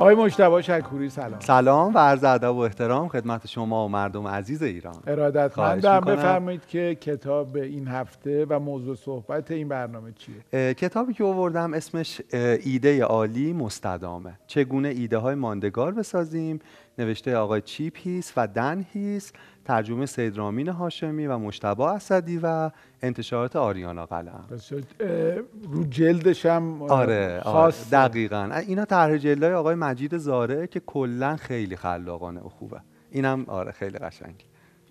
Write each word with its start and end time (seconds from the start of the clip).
آقای 0.00 0.14
مجتبی 0.14 0.62
شکوری 0.62 1.10
سلام. 1.10 1.40
سلام 1.40 1.94
و 1.94 1.98
عرض 1.98 2.24
ادب 2.24 2.54
و 2.54 2.58
احترام 2.58 3.08
خدمت 3.08 3.46
شما 3.46 3.84
و 3.84 3.88
مردم 3.88 4.26
عزیز 4.28 4.62
ایران. 4.62 4.96
ارادتمندم 5.06 6.00
بفرمایید 6.00 6.66
که 6.66 6.94
کتاب 7.00 7.56
این 7.56 7.88
هفته 7.88 8.46
و 8.48 8.58
موضوع 8.58 8.96
صحبت 8.96 9.50
این 9.50 9.68
برنامه 9.68 10.12
چیه؟ 10.12 10.74
کتابی 10.74 11.12
که 11.12 11.24
آوردم 11.24 11.74
اسمش 11.74 12.20
ایده 12.64 13.04
عالی 13.04 13.52
مستدامه. 13.52 14.38
چگونه 14.46 14.88
ایده 14.88 15.18
های 15.18 15.34
ماندگار 15.34 15.92
بسازیم؟ 15.92 16.60
نوشته 16.98 17.36
آقای 17.36 17.60
چیپ 17.60 17.96
هیس 17.96 18.32
و 18.36 18.48
دن 18.48 18.86
هیس. 18.92 19.32
ترجمه 19.70 20.06
سید 20.06 20.36
رامین 20.36 20.68
هاشمی 20.68 21.26
و 21.26 21.38
مشتبا 21.38 21.90
اسدی 21.90 22.40
و 22.42 22.70
انتشارات 23.02 23.56
آریانا 23.56 24.06
قلم. 24.06 24.44
رو 25.70 25.84
جلدش 25.84 26.46
هم 26.46 26.82
آره, 26.82 27.40
آره 27.40 27.74
دقیقا. 27.92 28.50
اینا 28.66 28.84
طرح 28.84 29.16
جلدهای 29.16 29.52
آقای 29.52 29.74
مجید 29.74 30.16
زاره 30.16 30.66
که 30.66 30.80
کلا 30.80 31.36
خیلی 31.36 31.76
خلاقانه 31.76 32.40
و 32.40 32.48
خوبه. 32.48 32.80
اینم 33.10 33.44
آره 33.48 33.72
خیلی 33.72 33.98
قشنگ 33.98 34.44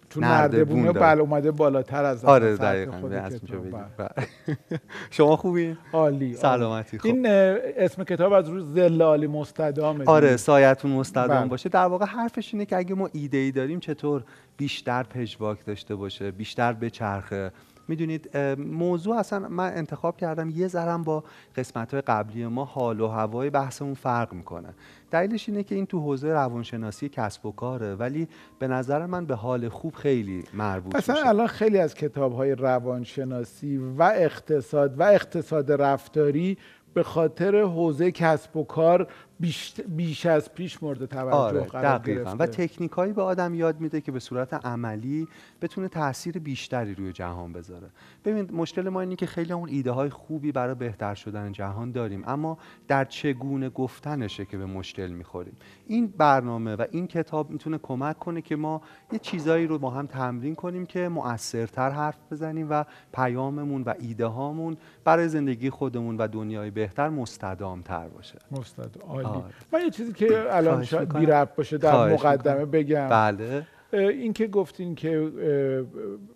چون 0.09 0.23
نردبونه 0.23 0.91
بله 0.91 1.21
اومده 1.21 1.51
بالاتر 1.51 2.05
از 2.05 2.25
آره 2.25 2.57
دقیقا 2.57 2.97
بله. 2.97 4.27
شما 5.11 5.35
خوبی؟ 5.35 5.77
عالی 5.93 6.35
سلامتی 6.35 6.97
خوب 6.97 7.11
این 7.11 7.25
اسم 7.25 8.03
کتاب 8.03 8.33
از 8.33 8.49
روز 8.49 8.73
زل 8.73 9.01
عالی 9.01 9.27
مستدامه 9.27 10.05
آره 10.05 10.37
سایتون 10.37 10.91
مستدام 10.91 11.27
بله. 11.27 11.45
باشه. 11.45 11.69
در 11.69 11.85
واقع 11.85 12.05
حرفش 12.05 12.53
اینه 12.53 12.65
که 12.65 12.77
اگه 12.77 12.95
ما 12.95 13.09
ایده 13.13 13.37
ای 13.37 13.51
داریم 13.51 13.79
چطور 13.79 14.23
بیشتر 14.57 15.03
پژواک 15.03 15.65
داشته 15.65 15.95
باشه 15.95 16.31
بیشتر 16.31 16.73
به 16.73 16.89
چرخه. 16.89 17.51
می‌دونید 17.87 18.37
موضوع 18.57 19.17
اصلا 19.17 19.49
من 19.49 19.73
انتخاب 19.73 20.17
کردم 20.17 20.49
یه 20.49 20.67
ذرم 20.67 21.03
با 21.03 21.23
قسمت 21.55 21.91
های 21.91 22.01
قبلی 22.01 22.47
ما 22.47 22.65
حال 22.65 23.01
و 23.01 23.07
هوای 23.07 23.49
بحثمون 23.49 23.93
فرق 23.93 24.33
می‌کنه. 24.33 24.73
دلیلش 25.11 25.49
اینه 25.49 25.63
که 25.63 25.75
این 25.75 25.85
تو 25.85 25.99
حوزه 25.99 26.29
روانشناسی 26.29 27.09
کسب 27.09 27.45
و 27.45 27.51
کاره 27.51 27.95
ولی 27.95 28.27
به 28.59 28.67
نظر 28.67 29.05
من 29.05 29.25
به 29.25 29.35
حال 29.35 29.69
خوب 29.69 29.95
خیلی 29.95 30.43
مربوط 30.53 30.95
مثلا 30.95 31.23
الان 31.23 31.47
خیلی 31.47 31.77
از 31.77 31.93
کتاب 31.93 32.33
های 32.33 32.51
روانشناسی 32.55 33.77
و 33.77 34.03
اقتصاد 34.15 34.99
و 34.99 35.03
اقتصاد 35.03 35.71
رفتاری 35.71 36.57
به 36.93 37.03
خاطر 37.03 37.61
حوزه 37.61 38.11
کسب 38.11 38.57
و 38.57 38.63
کار 38.63 39.07
بیش, 39.39 39.81
بیش 39.87 40.25
از 40.25 40.53
پیش 40.53 40.83
مورد 40.83 41.05
توجه 41.05 41.35
آره، 41.35 41.61
قرار 41.61 41.97
دقیقا. 41.97 42.35
و 42.39 42.47
تکنیکایی 42.47 43.13
به 43.13 43.21
آدم 43.21 43.53
یاد 43.53 43.79
میده 43.79 44.01
که 44.01 44.11
به 44.11 44.19
صورت 44.19 44.53
عملی 44.53 45.27
بتونه 45.61 45.87
تاثیر 45.87 46.39
بیشتری 46.39 46.95
روی 46.95 47.13
جهان 47.13 47.53
بذاره. 47.53 47.89
ببینید 48.25 48.53
مشکل 48.53 48.89
ما 48.89 49.01
اینه 49.01 49.15
که 49.15 49.25
خیلی 49.25 49.53
اون 49.53 49.69
ایده 49.69 49.91
های 49.91 50.09
خوبی 50.09 50.51
برای 50.51 50.75
بهتر 50.75 51.15
شدن 51.15 51.51
جهان 51.51 51.91
داریم 51.91 52.23
اما 52.27 52.57
در 52.87 53.05
چگونه 53.05 53.69
گفتنشه 53.69 54.45
که 54.45 54.57
به 54.57 54.65
مشکل 54.65 55.07
می‌خوریم. 55.07 55.57
این 55.87 56.13
برنامه 56.17 56.75
و 56.75 56.85
این 56.91 57.07
کتاب 57.07 57.49
می‌تونه 57.49 57.77
کمک 57.77 58.19
کنه 58.19 58.41
که 58.41 58.55
ما 58.55 58.81
یه 59.11 59.19
چیزایی 59.19 59.67
رو 59.67 59.79
با 59.79 59.89
هم 59.89 60.07
تمرین 60.07 60.55
کنیم 60.55 60.85
که 60.85 61.09
مؤثرتر 61.09 61.89
حرف 61.89 62.19
بزنیم 62.31 62.67
و 62.69 62.85
پیاممون 63.13 63.83
و 63.83 63.93
ایده 63.99 64.25
هامون 64.25 64.77
برای 65.03 65.27
زندگی 65.27 65.69
خودمون 65.69 66.17
و 66.17 66.27
دنیای 66.27 66.71
بهتر 66.79 67.09
مستدام 67.09 67.81
تر 67.81 68.07
باشه 68.07 68.39
مستدام 68.51 69.25
آره. 69.25 69.43
من 69.73 69.81
یه 69.81 69.89
چیزی 69.89 70.13
که 70.13 70.55
الان 70.55 70.83
شاید 70.83 71.13
بی 71.13 71.25
باشه 71.57 71.77
در 71.77 72.13
مقدمه 72.13 72.65
بگم. 72.65 73.09
بله. 73.09 73.67
این 73.93 74.33
که 74.33 74.47
گفتین 74.47 74.95
که 74.95 75.31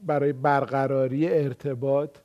برای 0.03 0.33
برقراری 0.33 1.29
ارتباط 1.29 2.17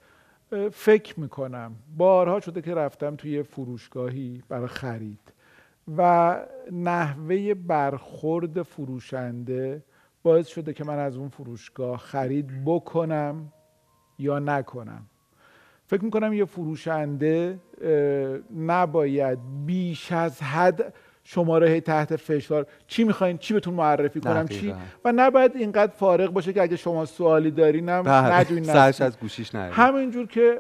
فکر 0.73 1.21
می‌کنم. 1.21 1.75
بارها 1.97 2.41
شده 2.41 2.63
که 2.63 2.75
رفتم 2.75 3.17
توی 3.17 3.43
فروشگاهی 3.43 4.43
برای 4.49 4.67
خرید 4.67 5.33
و 5.97 6.37
نحوه 6.73 7.55
برخورد 7.55 8.63
فروشنده 8.63 9.83
باعث 10.23 10.47
شده 10.47 10.73
که 10.73 10.85
من 10.85 10.99
از 10.99 11.17
اون 11.17 11.29
فروشگاه 11.29 11.99
خرید 11.99 12.65
بکنم 12.65 13.53
یا 14.19 14.39
نکنم. 14.39 15.07
فکر 15.91 16.05
می‌کنم 16.05 16.33
یه 16.33 16.45
فروشنده 16.45 17.59
نباید 18.57 19.39
بیش 19.67 20.13
از 20.13 20.43
حد 20.43 20.95
شماره 21.25 21.81
تحت 21.81 22.17
فشار. 22.17 22.67
چی 22.87 23.05
می‌خواین؟ 23.05 23.39
چی 23.39 23.55
بهتون 23.55 23.75
معرفی 23.75 24.21
کنم؟ 24.21 24.49
چی؟ 24.49 24.75
و 25.05 25.13
نباید 25.17 25.57
اینقدر 25.57 25.93
فارغ 25.93 26.31
باشه 26.31 26.53
که 26.53 26.63
اگه 26.63 26.77
شما 26.77 27.05
سوالی 27.05 27.51
دارین 27.51 27.89
هم 27.89 28.03
بله. 28.03 28.35
ندونین 28.35 28.65
سرش 28.65 29.01
از 29.01 29.19
گوشیش 29.19 29.55
همینجور 29.55 30.27
که 30.27 30.59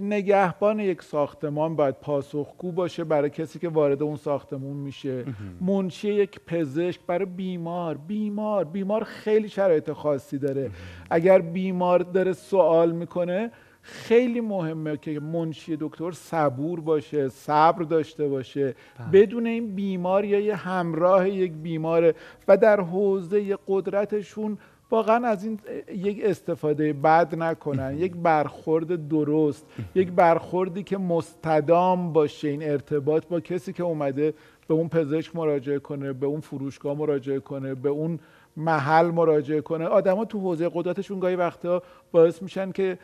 نگهبان 0.00 0.80
یک 0.80 1.02
ساختمان 1.02 1.76
باید 1.76 1.94
پاسخگو 1.94 2.72
باشه 2.72 3.04
برای 3.04 3.30
کسی 3.30 3.58
که 3.58 3.68
وارد 3.68 4.02
اون 4.02 4.16
ساختمون 4.16 4.76
میشه. 4.76 5.24
منشی 5.60 6.12
یک 6.12 6.40
پزشک 6.46 7.00
برای 7.06 7.26
بیمار 7.26 7.96
بیمار 7.96 8.64
بیمار 8.64 9.04
خیلی 9.04 9.48
شرایط 9.48 9.92
خاصی 9.92 10.38
داره. 10.38 10.70
اگر 11.10 11.38
بیمار 11.38 11.98
داره 11.98 12.32
سوال 12.32 12.92
می‌کنه 12.92 13.50
خیلی 13.90 14.40
مهمه 14.40 14.96
که 14.96 15.20
منشی 15.20 15.76
دکتر 15.80 16.10
صبور 16.10 16.80
باشه 16.80 17.28
صبر 17.28 17.82
داشته 17.82 18.28
باشه. 18.28 18.74
بله. 18.98 19.08
بدون 19.12 19.46
این 19.46 19.74
بیمار 19.74 20.24
یا 20.24 20.40
یه 20.40 20.56
همراه 20.56 21.28
یک 21.28 21.52
بیماره 21.52 22.14
و 22.48 22.56
در 22.56 22.80
حوزه 22.80 23.58
قدرتشون 23.68 24.58
واقعا 24.90 25.28
از 25.28 25.44
این 25.44 25.60
یک 25.94 26.20
استفاده 26.24 26.92
بد 26.92 27.34
نکنن. 27.34 27.98
یک 27.98 28.12
برخورد 28.16 29.08
درست 29.08 29.66
یک 29.94 30.12
برخوردی 30.12 30.82
که 30.82 30.98
مستدام 30.98 32.12
باشه. 32.12 32.48
این 32.48 32.62
ارتباط 32.62 33.26
با 33.26 33.40
کسی 33.40 33.72
که 33.72 33.82
اومده 33.82 34.34
به 34.68 34.74
اون 34.74 34.88
پزشک 34.88 35.36
مراجعه 35.36 35.78
کنه 35.78 36.12
به 36.12 36.26
اون 36.26 36.40
فروشگاه 36.40 36.96
مراجعه 36.96 37.40
کنه 37.40 37.74
به 37.74 37.88
اون 37.88 38.18
محل 38.56 39.06
مراجعه 39.06 39.60
کنه. 39.60 39.84
آدما 39.84 40.24
تو 40.24 40.40
حوزه 40.40 40.70
قدرتشون 40.74 41.20
گاهی 41.20 41.36
وقتا 41.36 41.82
باعث 42.12 42.42
میشن 42.42 42.72
که 42.72 42.98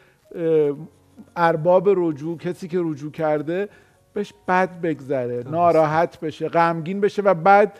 ارباب 1.37 1.89
رجوع 1.89 2.39
کسی 2.39 2.69
که 2.69 2.79
رجوع 2.81 3.11
کرده 3.11 3.69
بهش 4.13 4.35
بد 4.49 4.81
بگذره 4.81 5.45
ناراحت 5.51 6.21
بشه 6.21 6.49
غمگین 6.49 7.01
بشه 7.01 7.23
و 7.23 7.35
بعد 7.35 7.79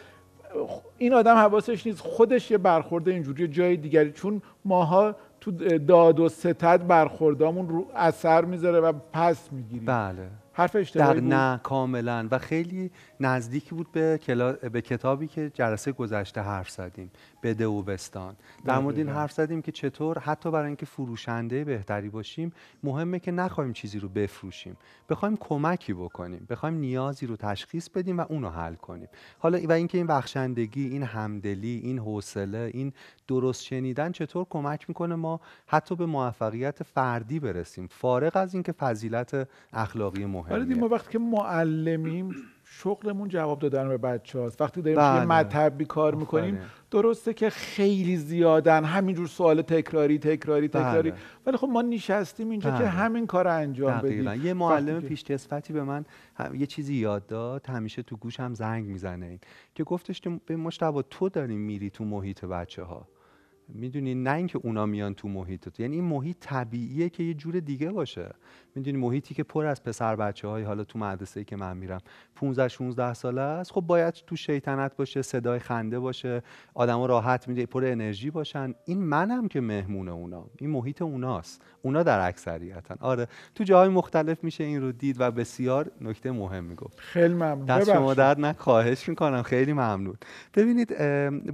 این 0.99 1.15
آدم 1.15 1.37
حواسش 1.37 1.87
نیست 1.87 2.01
خودش 2.01 2.51
یه 2.51 2.59
برخورده 2.59 3.11
اینجوری 3.11 3.49
جای 3.49 3.77
دیگری 3.77 4.13
چون 4.13 4.43
ماها 4.65 5.17
تو 5.41 5.51
داد 5.79 6.21
و 6.21 6.29
ستد 6.29 6.87
برخوردامون 6.87 7.69
رو 7.69 7.87
اثر 7.95 8.45
می‌ذاره 8.45 8.81
و 8.81 8.93
پس 9.13 9.53
می‌گیریم. 9.53 9.87
بله. 9.87 10.29
حرف 10.55 10.77
اشتباهی 10.77 11.21
بود. 11.21 11.33
نه 11.33 11.61
کاملا 11.63 12.29
و 12.31 12.39
خیلی 12.39 12.91
نزدیکی 13.21 13.75
بود 13.75 13.93
به, 13.93 14.19
کلا... 14.19 14.53
به 14.53 14.83
کتابی 14.83 15.27
که 15.27 15.51
جلسه 15.55 15.93
گذشته 15.93 16.41
حرف 16.41 16.71
زدیم 16.71 17.11
بده 17.43 17.67
و 17.67 17.83
بستان 17.83 18.37
در 18.65 18.79
مورد 18.79 18.99
این 18.99 19.09
حرف 19.09 19.33
زدیم 19.33 19.63
که 19.63 19.73
چطور 19.73 20.19
حتی 20.19 20.51
برای 20.51 20.67
اینکه 20.67 20.87
فروشنده 20.87 21.65
بهتری 21.65 22.09
باشیم 22.09 22.53
مهمه 22.83 23.19
که 23.19 23.31
نخواهیم 23.31 23.73
چیزی 23.73 23.99
رو 23.99 24.09
بفروشیم. 24.09 24.77
بخوایم 25.09 25.37
کمکی 25.37 25.93
بکنیم. 25.93 26.47
بخوایم 26.51 26.75
نیازی 26.75 27.27
رو 27.27 27.37
تشخیص 27.37 27.89
بدیم 27.89 28.19
و 28.19 28.25
اونو 28.29 28.51
حل 28.51 28.75
کنیم. 28.75 29.09
حالا 29.39 29.59
و 29.69 29.73
اینکه 29.73 29.99
این 29.99 30.07
بخشندگی 30.07 30.89
این 30.89 31.03
همدلی 31.03 31.81
این 31.85 31.99
حوصله 31.99 32.71
این 32.75 32.93
درست 33.29 33.65
شنیدن 33.65 34.13
چطور 34.13 34.47
کمک 34.51 34.89
می‌کنه 34.89 35.15
ما 35.15 35.41
حتی 35.67 35.97
به 35.97 36.07
موفقیت 36.07 36.83
فردی 36.83 37.41
برسیم. 37.41 37.87
فارغ 37.91 38.37
از 38.37 38.55
اینکه 38.55 38.73
فضیلت 38.73 39.49
اخلاقی 39.73 40.25
مهمه 40.51 40.75
ما 40.75 40.89
وقتی 40.89 41.13
که 41.13 41.19
معلمیم 41.19 42.35
شغلمون 42.65 43.29
جواب 43.29 43.59
دادن 43.59 43.89
به 43.89 43.99
بچه 43.99 44.39
هاست 44.39 44.61
وقتی 44.61 44.83
داریم 44.83 44.99
بله. 44.99 45.25
مطبی 45.25 45.85
کار 45.85 46.15
می‌کنیم 46.15 46.59
درسته 46.91 47.35
که 47.35 47.51
خیلی 47.51 48.17
زیادن. 48.17 48.85
همینجور 48.85 49.27
سوال 49.27 49.63
تکراری 49.63 50.19
تکراری 50.19 50.69
تکراری. 50.69 51.11
بله. 51.11 51.21
ولی 51.47 51.57
خب 51.57 51.69
ما 51.69 51.83
نشستیم 51.83 52.51
اینجا 52.51 52.71
بله. 52.71 52.79
که 52.79 52.87
همین 52.87 53.27
کار 53.27 53.49
انجام 53.49 53.99
بدیم. 53.99 54.45
یه 54.45 54.55
معلم 54.55 55.01
پیشکسوتی 55.01 55.73
به 55.73 55.83
من 55.83 56.05
یه 56.55 56.67
چیزی 56.67 56.95
یاد 56.95 57.27
داد. 57.27 57.67
همیشه 57.67 58.03
تو 58.03 58.17
گوشم 58.17 58.55
زنگ 58.55 58.87
می‌زنه. 58.87 59.27
این 59.27 59.39
که 59.75 59.85
گفتش 59.85 60.23
به 60.47 60.57
مشتبه 60.57 61.05
تو 61.11 61.29
داریم 61.29 61.61
میری 61.61 61.91
تو 61.91 62.05
محیط 62.05 62.45
بچه 62.45 62.83
ها 62.83 63.09
می‌دونی؟ 63.69 64.15
نه 64.15 64.33
اینکه 64.33 64.59
اونا 64.63 64.87
میان 64.87 65.15
تو 65.15 65.29
محیط 65.29 65.81
یعنی 65.81 65.97
این 65.97 66.05
محیط 66.05 66.37
طبیعیه 66.41 67.09
که 67.09 67.23
یه 67.23 67.35
جور 67.35 67.61
دیگه 67.61 67.91
باشه. 67.91 68.31
می‌دونی 68.75 68.99
محیطی 68.99 69.35
که 69.35 69.43
پر 69.43 69.67
از 69.67 69.83
پسر 69.83 70.17
بچه 70.17 70.49
های 70.49 70.63
حالا 70.63 70.85
تو 70.85 70.99
مدرسه 70.99 71.41
ای 71.41 71.45
که 71.45 71.57
من 71.57 71.77
میرم 71.77 72.01
15 72.37 72.69
16 72.69 73.15
ساله 73.15 73.41
است. 73.41 73.73
خب 73.73 73.81
باید 73.81 74.15
تو 74.15 74.37
شیطنت 74.37 74.97
باشه 74.97 75.23
صدای 75.23 75.59
خنده 75.59 75.99
باشه 75.99 76.43
آدما 76.75 77.07
راحت 77.07 77.49
میده 77.49 77.67
پر 77.67 77.85
انرژی 77.85 78.31
باشن. 78.31 78.75
این 78.85 79.03
منم 79.03 79.49
که 79.49 79.61
مهمون 79.61 80.09
اونا. 80.09 80.47
این 80.59 80.71
محیط 80.71 81.03
اوناست. 81.03 81.63
اونا 81.83 82.03
در 82.03 82.29
اکثریتن. 82.29 82.97
آره 83.01 83.29
تو 83.55 83.65
جاهای 83.65 83.89
مختلف 83.89 84.45
میشه 84.45 84.65
این 84.65 84.81
رو 84.81 84.93
دید 84.93 85.17
و 85.21 85.31
بسیار 85.31 85.91
نکته 86.01 86.31
مهم 86.31 86.65
می‌گفت. 86.65 87.01
خیلی 87.01 87.35
ممنون. 87.35 87.65
دست 87.65 87.93
شما 87.93 88.15
درد 88.15 88.41
نه 88.41 88.53
خواهش 88.53 89.09
می‌کنم. 89.09 89.43
خیلی 89.43 89.73
ممنون. 89.73 90.17
ببینید 90.55 90.99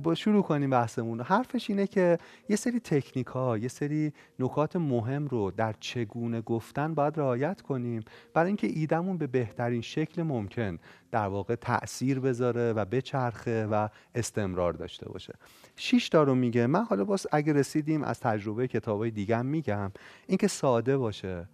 با 0.02 0.14
شروع 0.14 0.42
کنیم 0.42 0.70
بحثمون 0.70 1.20
حرفش 1.20 1.70
اینه 1.70 1.86
که 1.86 2.18
یه 2.48 2.56
سری 2.56 2.80
تکنیک 2.80 3.26
ها 3.26 3.58
یه 3.58 3.68
سری 3.68 4.12
نکات 4.38 4.76
مهم 4.76 5.26
رو 5.26 5.50
در 5.50 5.74
چگونه 5.80 6.40
گفتن 6.40 6.94
باید 6.94 7.09
باید 7.10 7.20
رعایت 7.20 7.60
کنیم. 7.60 8.04
برای 8.34 8.46
اینکه 8.46 8.66
ایدمون 8.66 9.18
به 9.18 9.26
بهترین 9.26 9.80
شکل 9.80 10.22
ممکن 10.22 10.78
در 11.10 11.26
واقع 11.26 11.54
تاثیر 11.54 12.20
بذاره 12.20 12.72
و 12.72 12.84
بچرخه 12.84 13.66
و 13.66 13.88
استمرار 14.14 14.72
داشته 14.72 15.08
باشه. 15.08 15.34
شیش 15.76 16.08
تا 16.08 16.22
رو 16.22 16.34
میگه 16.34 16.66
من 16.66 16.84
حالا 16.84 17.04
باز 17.04 17.26
اگه 17.32 17.52
رسیدیم 17.52 18.02
از 18.02 18.20
تجربه 18.20 18.68
کتابای 18.68 19.10
دیگه 19.10 19.42
میگم 19.42 19.92
اینکه 20.26 20.48
ساده 20.48 20.96
باشه 20.96 21.48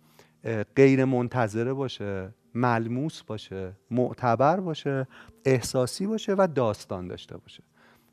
غیر 0.76 1.04
منتظره 1.04 1.72
باشه 1.72 2.34
ملموس 2.54 3.22
باشه 3.22 3.72
معتبر 3.90 4.60
باشه 4.60 5.06
احساسی 5.44 6.06
باشه 6.06 6.34
و 6.38 6.48
داستان 6.54 7.08
داشته 7.08 7.36
باشه. 7.36 7.62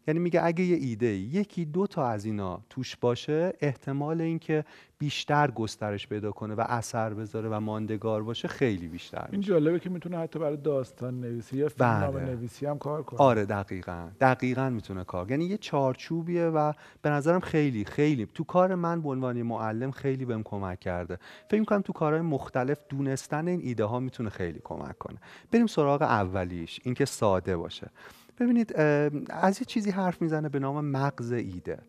یعنی 0.07 0.19
میگه 0.19 0.45
اگه 0.45 0.63
یه 0.63 0.77
ایده 0.77 1.07
یکی 1.07 1.65
دو 1.65 1.87
تا 1.87 2.07
از 2.07 2.25
اینا 2.25 2.61
توش 2.69 2.95
باشه 2.95 3.53
احتمال 3.59 4.21
اینکه 4.21 4.65
بیشتر 4.97 5.51
گسترش 5.51 6.07
پیدا 6.07 6.31
کنه 6.31 6.53
و 6.55 6.65
اثر 6.67 7.13
بذاره 7.13 7.49
و 7.49 7.59
ماندگار 7.59 8.23
باشه 8.23 8.47
خیلی 8.47 8.87
بیشتر 8.87 9.27
این 9.31 9.41
جالبه 9.41 9.79
که 9.79 9.89
می‌تونه 9.89 10.17
حتی 10.17 10.39
برای 10.39 10.57
داستان 10.57 11.21
نویسی 11.21 11.57
یا 11.57 11.69
فیلمنامه 11.69 12.19
بله. 12.19 12.35
نویسی 12.35 12.65
هم 12.65 12.77
کار 12.77 13.03
کنه. 13.03 13.19
آره 13.19 13.45
دقیقا. 13.45 14.07
دقیقا 14.21 14.69
می‌تونه 14.69 15.03
کار. 15.03 15.31
یعنی 15.31 15.45
یه 15.45 15.57
چارچوبیه 15.57 16.45
و 16.45 16.73
به 17.01 17.09
نظرم 17.09 17.39
خیلی 17.39 17.85
خیلی. 17.85 18.27
تو 18.33 18.43
کار 18.43 18.75
من 18.75 19.01
به 19.01 19.09
عنوان 19.09 19.41
معلم 19.41 19.91
خیلی 19.91 20.25
بهم 20.25 20.43
کمک 20.43 20.79
کرده. 20.79 21.17
فکر 21.49 21.59
می‌کنم 21.59 21.81
تو 21.81 21.93
کارهای 21.93 22.21
مختلف 22.21 22.79
دونستن 22.89 23.47
این 23.47 23.61
ایده 23.63 23.83
ها 23.83 23.99
می‌تونه 23.99 24.29
خیلی 24.29 24.59
کمک 24.63 24.97
کنه. 24.97 25.17
بریم 25.51 25.67
سراغ 25.67 26.01
اولیش 26.01 26.79
اینکه 26.83 27.05
ساده 27.05 27.57
باشه. 27.57 27.89
ببینید 28.39 28.73
از 29.29 29.59
یه 29.59 29.65
چیزی 29.65 29.91
حرف 29.91 30.21
می‌زنه 30.21 30.49
به 30.49 30.59
نام 30.59 30.85
مغز 30.85 31.31
ایده. 31.31 31.79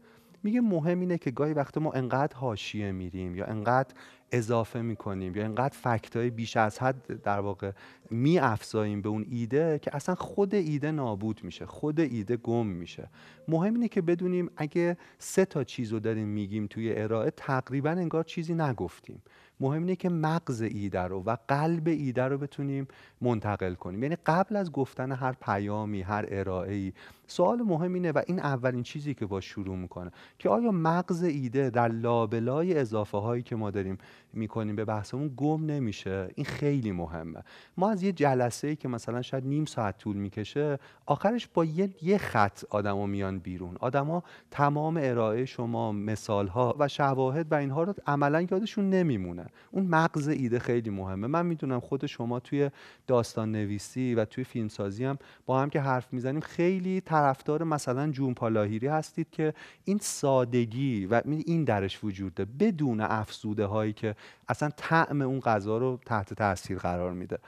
میگه 0.43 0.61
مهم 0.61 1.01
اینه 1.01 1.19
که 1.19 1.31
گاهی 1.31 1.53
وقت 1.53 1.79
ما 1.79 1.93
انقدر 1.93 2.37
حاشیه 2.37 2.93
میریم 2.93 3.37
یا 3.37 3.45
انقدر 3.45 3.95
اضافه 4.33 4.83
می‌کنیم 4.83 5.37
یا 5.37 5.45
انقدر 5.45 5.75
فکتای 5.77 6.31
بیش 6.31 6.57
از 6.57 6.79
حد 6.79 7.23
در 7.23 7.41
واقع 7.41 7.71
می 8.11 8.39
افزاییم 8.39 9.03
به 9.03 9.09
اون 9.09 9.27
ایده 9.31 9.79
که 9.79 9.97
اصلا 9.97 10.15
خود 10.15 10.55
ایده 10.55 10.91
نابود 10.91 11.41
میشه 11.45 11.67
خود 11.67 12.01
ایده 12.01 12.37
گم 12.37 12.67
میشه. 12.67 13.09
مهم 13.49 13.75
اینه 13.75 13.89
که 13.89 14.03
بدونیم 14.03 14.51
اگه 14.57 14.97
سه 15.19 15.45
تا 15.45 15.65
چیز 15.65 15.93
رو 15.93 16.01
داریم 16.01 16.29
میگیم 16.29 16.67
توی 16.67 16.93
ارائه 16.97 17.31
تقریبا 17.31 17.91
انگار 17.91 18.25
چیزی 18.25 18.55
نگفتیم. 18.55 19.23
مهم 19.61 19.81
اینه 19.81 19.97
که 19.97 20.09
مغز 20.09 20.63
ایده 20.63 21.03
رو 21.03 21.23
و 21.23 21.37
قلب 21.49 21.89
ایده 21.89 22.23
رو 22.23 22.39
بتونیم 22.39 22.89
منتقل 23.21 23.75
کنیم. 23.75 24.03
یعنی 24.03 24.17
قبل 24.27 24.57
از 24.57 24.73
گفتن 24.73 25.13
هر 25.13 25.33
پیامی 25.33 26.03
هر 26.03 26.27
ارائه‌ای 26.29 26.93
سوال 27.27 27.63
مهم 27.63 27.95
اینه 27.95 28.13
و 28.13 28.23
این 28.27 28.41
اولین 28.41 28.83
چیزی 28.83 29.15
که 29.15 29.27
با 29.27 29.41
شروع 29.41 29.77
می‌کنه 29.77 30.11
که 30.39 30.49
آیا 30.49 30.71
مغز 30.71 31.23
ایده 31.23 31.71
در 31.71 31.89
لابلای 31.89 32.79
اضافه 32.79 33.19
هایی 33.19 33.43
که 33.43 33.57
ما 33.57 33.71
داریم 33.71 33.99
می‌کنیم 34.33 34.77
به 34.77 34.85
بحثمون 34.85 35.35
گم 35.37 35.67
نمیشه؟ 35.67 36.29
این 36.35 36.45
خیلی 36.45 36.93
مهمه. 36.93 37.43
ما 37.77 37.91
از 37.91 38.03
یه 38.03 38.13
جلسه 38.13 38.69
ای 38.69 38.77
که 38.77 38.89
مثلا 38.89 39.23
شاید 39.23 39.47
نیم 39.47 39.65
ساعت 39.65 39.99
طول 39.99 40.17
می‌کشه 40.17 40.79
آخرش 41.07 41.49
با 41.55 41.65
یه, 41.65 41.91
یه 42.03 42.19
خط 42.19 42.65
آدما 42.71 43.07
میان 43.07 43.39
بیرون. 43.39 43.77
آدما 43.81 44.23
تمام 44.51 44.99
ارائه 45.03 45.45
شما 45.45 45.93
مثال 45.93 46.47
ها 46.47 46.77
و 46.79 46.89
شواهد 46.89 47.53
و 47.53 47.55
اینها 47.55 47.83
رو 47.83 47.95
عملا 48.07 48.41
یادشون 48.41 48.91
نمیمونه. 48.91 49.47
اون 49.71 49.87
مغز 49.87 50.29
ایده 50.29 50.59
خیلی 50.59 50.91
مهمه. 50.91 51.27
من 51.27 51.47
می‌دونم 51.47 51.81
خود 51.81 52.07
شما 52.07 52.41
توی 52.41 52.71
داستان 53.07 53.53
نویسی 53.53 54.15
و 54.15 54.25
توی 54.25 54.45
فیلمسازی 54.45 55.05
هم 55.05 55.19
با 55.47 55.61
هم 55.61 55.71
که 55.71 55.81
حرف 55.81 56.13
می‌زنیم 56.13 56.41
خیلی 56.41 57.01
طرفدار 57.15 57.65
مثلا 57.65 58.11
جون 58.11 58.35
پالاهیری 58.35 58.87
هستید 58.87 59.31
که 59.31 59.55
این 59.85 59.99
سادگی 60.03 61.07
و 61.07 61.23
این 61.25 61.65
درش 61.65 62.05
وجود 62.05 62.35
داره 62.35 62.51
بدون 62.61 63.01
افسوده 63.01 63.67
هایی 63.67 63.93
که 63.93 64.15
اصلا 64.49 64.71
طعم 64.77 65.23
اون 65.23 65.41
غذا 65.41 65.79
رو 65.79 66.01
تحت 66.07 66.35
تاثیر 66.35 66.79
قرار 66.79 67.13
میده. 67.13 67.39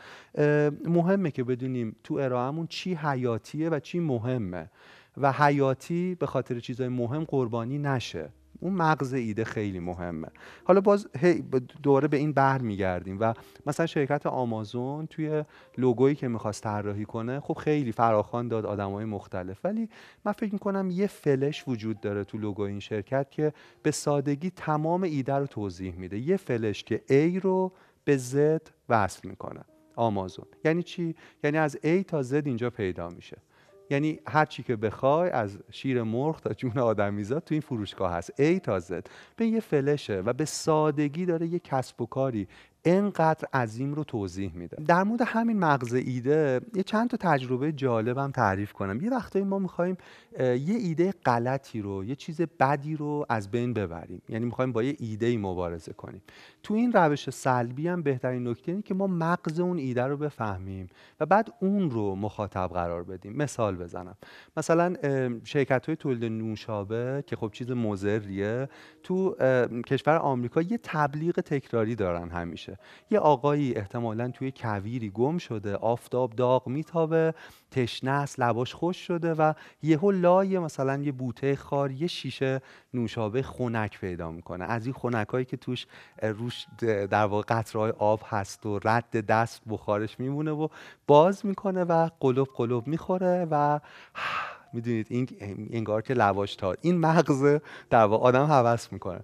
مهمه 0.84 1.30
که 1.30 1.44
بدونیم 1.44 1.96
تو 2.04 2.14
ارائهمون 2.14 2.66
چی 2.66 2.94
حیاتیه 2.94 3.68
و 3.68 3.80
چی 3.80 4.00
مهمه. 4.00 4.70
و 5.16 5.32
حیاتی 5.32 6.14
به 6.14 6.26
خاطر 6.26 6.60
چیزهای 6.60 6.88
مهم 6.88 7.24
قربانی 7.24 7.78
نشه. 7.78 8.28
اون 8.60 8.72
مغز 8.72 9.12
ایده 9.12 9.44
خیلی 9.44 9.80
مهمه. 9.80 10.28
حالا 10.64 10.80
باز 10.80 11.08
دوره 11.82 12.08
به 12.08 12.16
این 12.16 12.32
بر 12.32 12.58
میگردیم 12.58 13.16
و 13.20 13.34
مثلا 13.66 13.86
شرکت 13.86 14.26
آمازون 14.26 15.06
توی 15.06 15.44
لوگویی 15.78 16.14
که 16.14 16.28
می‌خواست 16.28 16.62
طراحی 16.62 17.04
کنه 17.04 17.40
خب 17.40 17.54
خیلی 17.54 17.92
فراخوان 17.92 18.48
داد 18.48 18.66
آدمای 18.66 19.04
مختلف. 19.04 19.64
ولی 19.64 19.88
من 20.24 20.32
فکر 20.32 20.52
می‌کنم 20.52 20.90
یه 20.90 21.06
فلش 21.06 21.64
وجود 21.68 22.00
داره 22.00 22.24
تو 22.24 22.38
لوگو 22.38 22.62
این 22.62 22.80
شرکت 22.80 23.30
که 23.30 23.52
به 23.82 23.90
سادگی 23.90 24.50
تمام 24.50 25.02
ایده 25.02 25.34
رو 25.34 25.46
توضیح 25.46 25.94
میده. 25.94 26.18
یه 26.18 26.36
فلش 26.36 26.84
که 26.84 27.02
A 27.08 27.42
رو 27.44 27.72
به 28.04 28.18
Z 28.18 28.60
وصل 28.88 29.28
می‌کنه. 29.28 29.60
آمازون. 29.96 30.46
یعنی 30.64 30.82
چی؟ 30.82 31.14
یعنی 31.44 31.58
از 31.58 31.76
A 31.76 32.04
تا 32.06 32.22
Z 32.22 32.32
اینجا 32.32 32.70
پیدا 32.70 33.08
میشه. 33.08 33.36
یعنی 33.90 34.20
هر 34.28 34.44
چی 34.44 34.62
که 34.62 34.76
بخوای 34.76 35.30
از 35.30 35.58
شیر 35.70 36.02
مرغ 36.02 36.40
تا 36.40 36.54
جون 36.54 36.78
آدمیزاد 36.78 37.44
تو 37.44 37.54
این 37.54 37.60
فروشگاه 37.60 38.12
هست. 38.12 38.40
ای 38.40 38.60
تا 38.60 38.78
زد 38.78 39.08
به 39.36 39.46
یه 39.46 39.60
فلشه 39.60 40.20
و 40.20 40.32
به 40.32 40.44
سادگی 40.44 41.26
داره 41.26 41.46
یه 41.46 41.58
کسب 41.58 42.00
و 42.00 42.06
کاری 42.06 42.48
انقدر 42.86 43.48
عظیم 43.54 43.94
رو 43.94 44.04
توضیح 44.04 44.52
میده. 44.54 44.76
در 44.86 45.02
مورد 45.02 45.20
همین 45.26 45.58
مغز 45.58 45.94
ایده 45.94 46.60
یه 46.74 46.82
چند 46.82 47.10
تا 47.10 47.16
تجربه 47.16 47.72
جالبم 47.72 48.30
تعریف 48.30 48.72
کنم. 48.72 49.00
یه 49.00 49.10
وقتایی 49.10 49.44
ما 49.44 49.58
می‌خوایم 49.58 49.96
یه 50.40 50.74
ایده 50.74 51.14
غلطی 51.24 51.82
رو 51.82 52.04
یه 52.04 52.14
چیز 52.14 52.40
بدی 52.40 52.96
رو 52.96 53.26
از 53.28 53.50
بین 53.50 53.72
ببریم. 53.72 54.22
یعنی 54.28 54.44
می‌خوایم 54.44 54.72
با 54.72 54.82
یه 54.82 54.96
ایده 54.98 55.26
ای 55.26 55.36
مبارزه 55.36 55.92
کنیم. 55.92 56.22
تو 56.62 56.74
این 56.74 56.92
روش 56.92 57.30
سلبی 57.30 57.88
هم 57.88 58.02
بهترین 58.02 58.48
نکته 58.48 58.72
اینه 58.72 58.82
که 58.82 58.94
ما 58.94 59.06
مغز 59.06 59.60
اون 59.60 59.78
ایده 59.78 60.04
رو 60.04 60.16
بفهمیم 60.16 60.88
و 61.20 61.26
بعد 61.26 61.52
اون 61.60 61.90
رو 61.90 62.14
مخاطب 62.14 62.70
قرار 62.74 63.02
بدیم. 63.02 63.36
مثال 63.36 63.76
بزنم. 63.76 64.16
مثلا 64.56 64.94
شرکت 65.44 65.86
های 65.86 65.96
تولید 65.96 66.24
نوشابه 66.24 67.24
که 67.26 67.36
خب 67.36 67.50
چیز 67.52 67.70
مزریه 67.70 68.68
تو 69.02 69.34
کشور 69.86 70.16
آمریکا 70.16 70.62
یه 70.62 70.78
تبلیغ 70.82 71.40
تکراری 71.40 71.94
دارن 71.94 72.28
همیشه. 72.28 72.75
یه 73.10 73.18
آقایی 73.18 73.74
احتمالا 73.74 74.30
توی 74.30 74.52
کویری 74.56 75.10
گم 75.10 75.38
شده 75.38 75.76
آفتاب 75.76 76.32
داغ 76.32 76.68
میتابه 76.68 77.34
تشنه 77.70 78.10
است 78.10 78.40
لباش 78.40 78.74
خوش 78.74 79.06
شده 79.06 79.34
و 79.34 79.52
یهو 79.82 80.10
لای 80.10 80.58
مثلا 80.58 81.02
یه 81.02 81.12
بوته 81.12 81.56
خار 81.56 81.90
یه 81.90 82.06
شیشه 82.06 82.60
نوشابه 82.94 83.42
خنک 83.42 84.00
پیدا 84.00 84.30
می‌کنه. 84.30 84.64
از 84.64 84.86
این 84.86 84.94
خنک 84.94 85.48
که 85.48 85.56
توش 85.56 85.86
روش 86.22 86.66
در 86.82 87.24
واقع 87.24 87.42
قطرهای 87.48 87.92
آب 87.98 88.20
هست 88.24 88.66
و 88.66 88.78
رد 88.84 89.26
دست 89.26 89.62
بخارش 89.68 90.20
میمونه 90.20 90.50
و 90.50 90.68
باز 91.06 91.46
می‌کنه 91.46 91.84
و 91.84 92.08
قلوب 92.20 92.48
قلوب 92.54 92.86
می‌خوره 92.86 93.46
و 93.50 93.80
می‌دونید 94.72 95.06
این 95.10 95.28
انگار 95.70 96.02
که 96.02 96.14
لواش 96.14 96.56
تا 96.56 96.74
این 96.80 96.98
مغز 96.98 97.60
در 97.90 98.04
واقع 98.04 98.24
آدم 98.24 98.46
هوس 98.46 98.92
می‌کنه. 98.92 99.20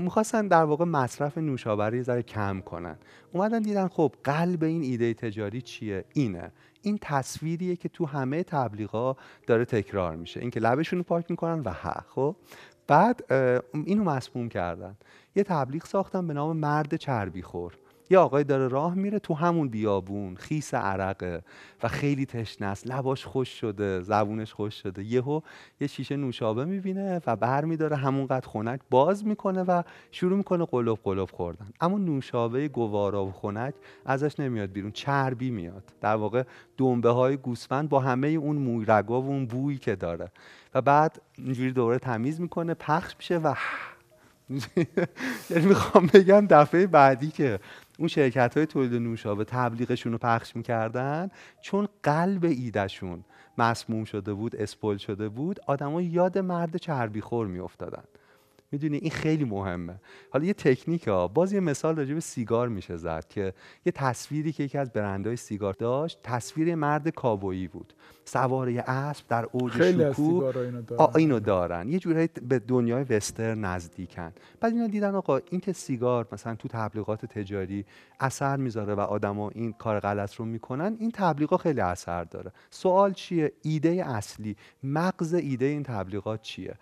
می‌خواستن 0.00 0.48
در 0.48 0.64
واقع 0.64 0.84
مصرف 0.84 1.38
نوشابه 1.38 2.02
ذره 2.02 2.22
کم 2.22 2.60
کنن. 2.60 2.96
اومدن 3.32 3.62
دیدن 3.62 3.88
خب 3.88 4.14
قلب 4.24 4.62
این 4.62 4.82
ایده 4.82 5.14
تجاری 5.14 5.62
چیه؟ 5.62 6.04
اینه. 6.12 6.52
این 6.82 6.98
تصویریه 7.02 7.76
که 7.76 7.88
تو 7.88 8.06
همه 8.06 8.42
تبلیغا 8.42 9.16
داره 9.46 9.64
تکرار 9.64 10.16
میشه. 10.16 10.40
اینکه 10.40 10.60
لبشون 10.60 10.98
رو 10.98 11.02
پاک 11.02 11.30
می‌کنن 11.30 11.60
و 11.60 11.72
ها 11.72 12.04
خب؟ 12.08 12.36
بعد 12.86 13.32
اینو 13.72 14.04
مسموم 14.04 14.48
کردن. 14.48 14.96
یه 15.36 15.42
تبلیغ 15.42 15.84
ساختن 15.84 16.26
به 16.26 16.34
نام 16.34 16.56
مرد 16.56 16.96
چربی 16.96 17.42
خور 17.42 17.74
یه 18.10 18.18
آقای 18.18 18.44
داره 18.44 18.68
راه 18.68 18.94
میره 18.94 19.18
تو 19.18 19.34
همون 19.34 19.68
بیابون 19.68 20.36
خیس 20.36 20.74
عرقه 20.74 21.42
و 21.82 21.88
خیلی 21.88 22.26
تشنه 22.26 22.66
است. 22.66 22.86
لباش 22.86 23.24
خوش 23.24 23.60
شده 23.60 24.00
زبونش 24.00 24.52
خوش 24.52 24.74
شده. 24.74 25.04
یهو 25.04 25.40
یه 25.80 25.86
شیشه 25.86 26.16
نوشابه 26.16 26.64
می‌بینه 26.64 27.20
و 27.26 27.36
بر 27.36 27.64
میداره 27.64 27.96
همونقدر 27.96 28.48
خنک 28.48 28.80
باز 28.90 29.26
می‌کنه 29.26 29.62
و 29.62 29.82
شروع 30.10 30.36
می‌کنه 30.36 30.64
قلوب 30.64 30.98
قلوب 31.04 31.30
خوردن. 31.30 31.66
اما 31.80 31.98
نوشابه 31.98 32.68
گوارا 32.68 33.24
و 33.26 33.32
خنک 33.32 33.74
ازش 34.06 34.40
نمیاد 34.40 34.72
بیرون 34.72 34.90
چربی 34.90 35.50
میاد. 35.50 35.84
در 36.00 36.14
واقع 36.14 36.42
دنبه 36.76 37.10
های 37.10 37.36
گوسفند 37.36 37.88
با 37.88 38.00
همه 38.00 38.28
اون 38.28 38.56
مویرگا 38.56 39.22
و 39.22 39.26
اون 39.26 39.46
بویی 39.46 39.78
که 39.78 39.96
داره. 39.96 40.30
و 40.74 40.80
بعد 40.80 41.22
اینجوری 41.38 41.72
دوره 41.72 41.98
تمیز 41.98 42.40
می‌کنه 42.40 42.74
پخش 42.74 43.14
میشه 43.18 43.38
و 43.38 43.54
یعنی 45.50 45.66
می‌خوام 45.66 46.06
بگم 46.14 46.46
دفعه 46.46 46.86
بعدی 46.86 47.30
که 47.30 47.58
اون 47.98 48.08
شرکت 48.08 48.56
های 48.56 48.66
تولید 48.66 48.94
نوشابه 48.94 49.44
تبلیغشون 49.44 50.12
رو 50.12 50.18
پخش 50.18 50.56
می‌کردن 50.56 51.28
چون 51.60 51.88
قلب 52.02 52.44
ایدهشون 52.44 53.24
مسموم 53.58 54.04
شده 54.04 54.34
بود 54.34 54.56
اسپول 54.56 54.96
شده 54.96 55.28
بود 55.28 55.60
آدما 55.66 56.02
یاد 56.02 56.38
مرد 56.38 56.76
چربی 56.76 57.20
خور 57.20 57.46
میافتادن. 57.46 58.04
می‌دونی 58.72 58.96
این 58.96 59.10
خیلی 59.10 59.44
مهمه. 59.44 60.00
حالا 60.30 60.44
یه 60.44 60.52
تکنیک 60.52 61.08
ها 61.08 61.28
باز 61.28 61.52
یه 61.52 61.60
مثال 61.60 61.96
راجع 61.96 62.14
به 62.14 62.20
سیگار 62.20 62.68
میشه 62.68 62.96
زد 62.96 63.26
که 63.28 63.54
یه 63.86 63.92
تصویری 63.92 64.52
که 64.52 64.64
یکی 64.64 64.78
از 64.78 64.92
برندهای 64.92 65.36
سیگار 65.36 65.72
داشت 65.72 66.18
تصویر 66.22 66.74
مرد 66.74 67.08
کابویی 67.08 67.68
بود. 67.68 67.94
سوار 68.24 68.70
یه 68.70 68.82
اسب 68.86 69.26
در 69.28 69.48
اوج 69.52 69.72
شکوه. 69.72 70.54
اینو 71.16 71.40
دارن. 71.40 71.88
یه 71.88 71.98
جورایی 71.98 72.28
به 72.48 72.58
دنیای 72.58 73.02
وستر 73.02 73.54
نزدیکن. 73.54 74.32
بعد 74.60 74.72
اینا 74.72 74.86
دیدن 74.86 75.14
آقا 75.14 75.40
این 75.50 75.60
که 75.60 75.72
سیگار 75.72 76.28
مثلا 76.32 76.54
تو 76.54 76.68
تبلیغات 76.68 77.26
تجاری 77.26 77.84
اثر 78.20 78.56
می‌ذاره 78.56 78.94
و 78.94 79.00
آدما 79.00 79.48
این 79.48 79.72
کار 79.72 80.00
غلط 80.00 80.34
رو 80.34 80.44
می‌کنن 80.44 80.96
این 81.00 81.10
تبلیغات 81.10 81.60
خیلی 81.60 81.80
اثر 81.80 82.24
داره. 82.24 82.52
سوال 82.70 83.12
چیه؟ 83.12 83.52
ایده 83.62 83.88
اصلی. 83.88 84.56
مغز 84.82 85.34
ایده 85.34 85.64
این 85.64 85.82
تبلیغات 85.82 86.42
چیه؟ 86.42 86.74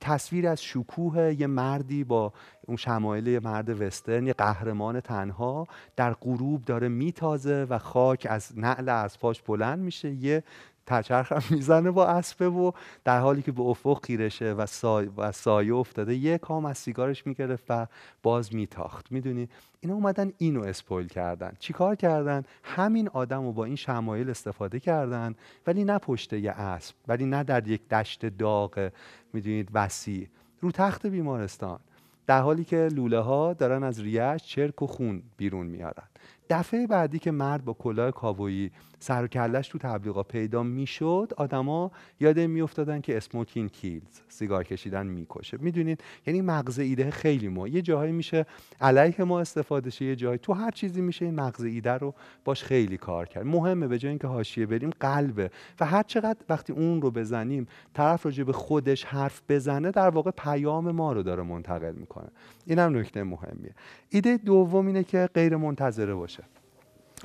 تصویر 0.00 0.48
از 0.48 0.62
شکوه 0.62 1.34
یه 1.38 1.46
مردی 1.46 2.04
با 2.04 2.32
اون 2.66 2.76
شمایل 2.76 3.26
یه 3.26 3.40
مرد 3.40 3.80
وسترن 3.80 4.26
یه 4.26 4.32
قهرمان 4.32 5.00
تنها 5.00 5.66
در 5.96 6.12
غروب 6.12 6.64
داره 6.64 6.88
میتازه 6.88 7.66
و 7.70 7.78
خاک 7.78 8.26
از 8.30 8.58
نعل 8.58 8.88
از 8.88 9.18
پاش 9.18 9.42
بلند 9.42 9.78
میشه. 9.78 10.10
یه 10.10 10.42
تچرخ 10.86 11.32
هم 11.32 11.42
می‌زنه 11.50 11.90
با 11.90 12.06
اسبه 12.06 12.48
و 12.48 12.72
در 13.04 13.20
حالی 13.20 13.42
که 13.42 13.52
به 13.52 13.62
افق 13.62 14.04
خیرشه 14.04 14.52
و, 14.52 14.66
سای 14.66 15.10
و 15.16 15.32
سایه 15.32 15.74
افتاده 15.74 16.14
یه 16.14 16.38
کام 16.38 16.64
از 16.64 16.78
سیگارش 16.78 17.26
می‌گرفت 17.26 17.64
و 17.68 17.86
باز 18.22 18.54
میتاخت. 18.54 19.12
می‌دونی؟ 19.12 19.48
اینا 19.80 19.94
اومدن 19.94 20.32
اینو 20.38 20.62
اسپویل 20.62 21.08
کردن. 21.08 21.52
چیکار 21.58 21.94
کردن؟ 21.94 22.42
همین 22.62 23.08
آدم 23.08 23.42
رو 23.42 23.52
با 23.52 23.64
این 23.64 23.76
شمایل 23.76 24.30
استفاده 24.30 24.80
کردن 24.80 25.34
ولی 25.66 25.84
نه 25.84 25.98
پشت 25.98 26.32
یه 26.32 26.50
اسب 26.50 26.94
ولی 27.08 27.24
نه 27.24 27.44
در 27.44 27.68
یک 27.68 27.88
دشت 27.88 28.26
داغ 28.26 28.90
می‌دونید 29.32 29.68
وسیع. 29.74 30.28
رو 30.60 30.70
تخت 30.70 31.06
بیمارستان. 31.06 31.80
در 32.26 32.40
حالی 32.40 32.64
که 32.64 32.88
لوله 32.92 33.18
ها 33.18 33.52
دارن 33.52 33.82
از 33.82 34.00
ریش 34.00 34.42
چرک 34.42 34.82
و 34.82 34.86
خون 34.86 35.22
بیرون 35.36 35.66
میارن. 35.66 36.08
دفعه 36.50 36.86
بعدی 36.86 37.18
که 37.18 37.30
مرد 37.30 37.64
با 37.64 37.72
کلاه 37.72 38.10
کاوایی 38.10 38.70
سر 39.00 39.24
و 39.24 39.62
تو 39.62 39.78
تبلیغا 39.78 40.22
پیدا 40.22 40.62
می‌شد 40.62 41.32
آدما 41.36 41.90
یاد 42.20 42.40
میافتادن 42.40 43.00
که 43.00 43.16
اسموکین 43.16 43.68
کیلز 43.68 44.20
سیگار 44.28 44.64
کشیدن 44.64 45.06
می‌کشه. 45.06 45.58
می‌دونید؟ 45.60 46.00
یعنی 46.26 46.40
مغز 46.40 46.78
ایده 46.78 47.10
خیلی 47.10 47.48
ما. 47.48 47.68
یه 47.68 47.82
جاهایی 47.82 48.12
میشه 48.12 48.46
علیه 48.80 49.24
ما 49.24 49.40
استفاده 49.40 49.90
شه 49.90 50.04
یه 50.04 50.16
جایی 50.16 50.38
تو 50.38 50.52
هر 50.52 50.70
چیزی 50.70 51.00
میشه 51.00 51.24
این 51.24 51.34
مغز 51.34 51.64
ایده 51.64 51.92
رو 51.92 52.14
باش 52.44 52.64
خیلی 52.64 52.96
کار 52.96 53.28
کرد. 53.28 53.46
مهمه 53.46 53.88
به 53.88 53.98
جای 53.98 54.08
اینکه 54.08 54.26
حاشیه 54.26 54.66
بریم 54.66 54.90
قلبه. 55.00 55.50
و 55.80 55.86
هر 55.86 56.02
چقدر 56.02 56.38
وقتی 56.48 56.72
اون 56.72 57.02
رو 57.02 57.10
بزنیم 57.10 57.66
طرف 57.94 58.24
راجع 58.26 58.44
به 58.44 58.52
خودش 58.52 59.04
حرف 59.04 59.42
بزنه 59.48 59.90
در 59.90 60.10
واقع 60.10 60.30
پیام 60.30 60.90
ما 60.90 61.12
رو 61.12 61.22
داره 61.22 61.42
منتقل 61.42 61.92
می‌کنه. 61.92 62.28
اینم 62.66 62.96
نکته 62.96 63.22
مهمیه. 63.22 63.74
ایده 64.08 64.36
دوم 64.36 64.86
اینه 64.86 65.04
که 65.04 65.28
غیر 65.34 65.56
منتظره 65.56 66.14
باشه. 66.14 66.44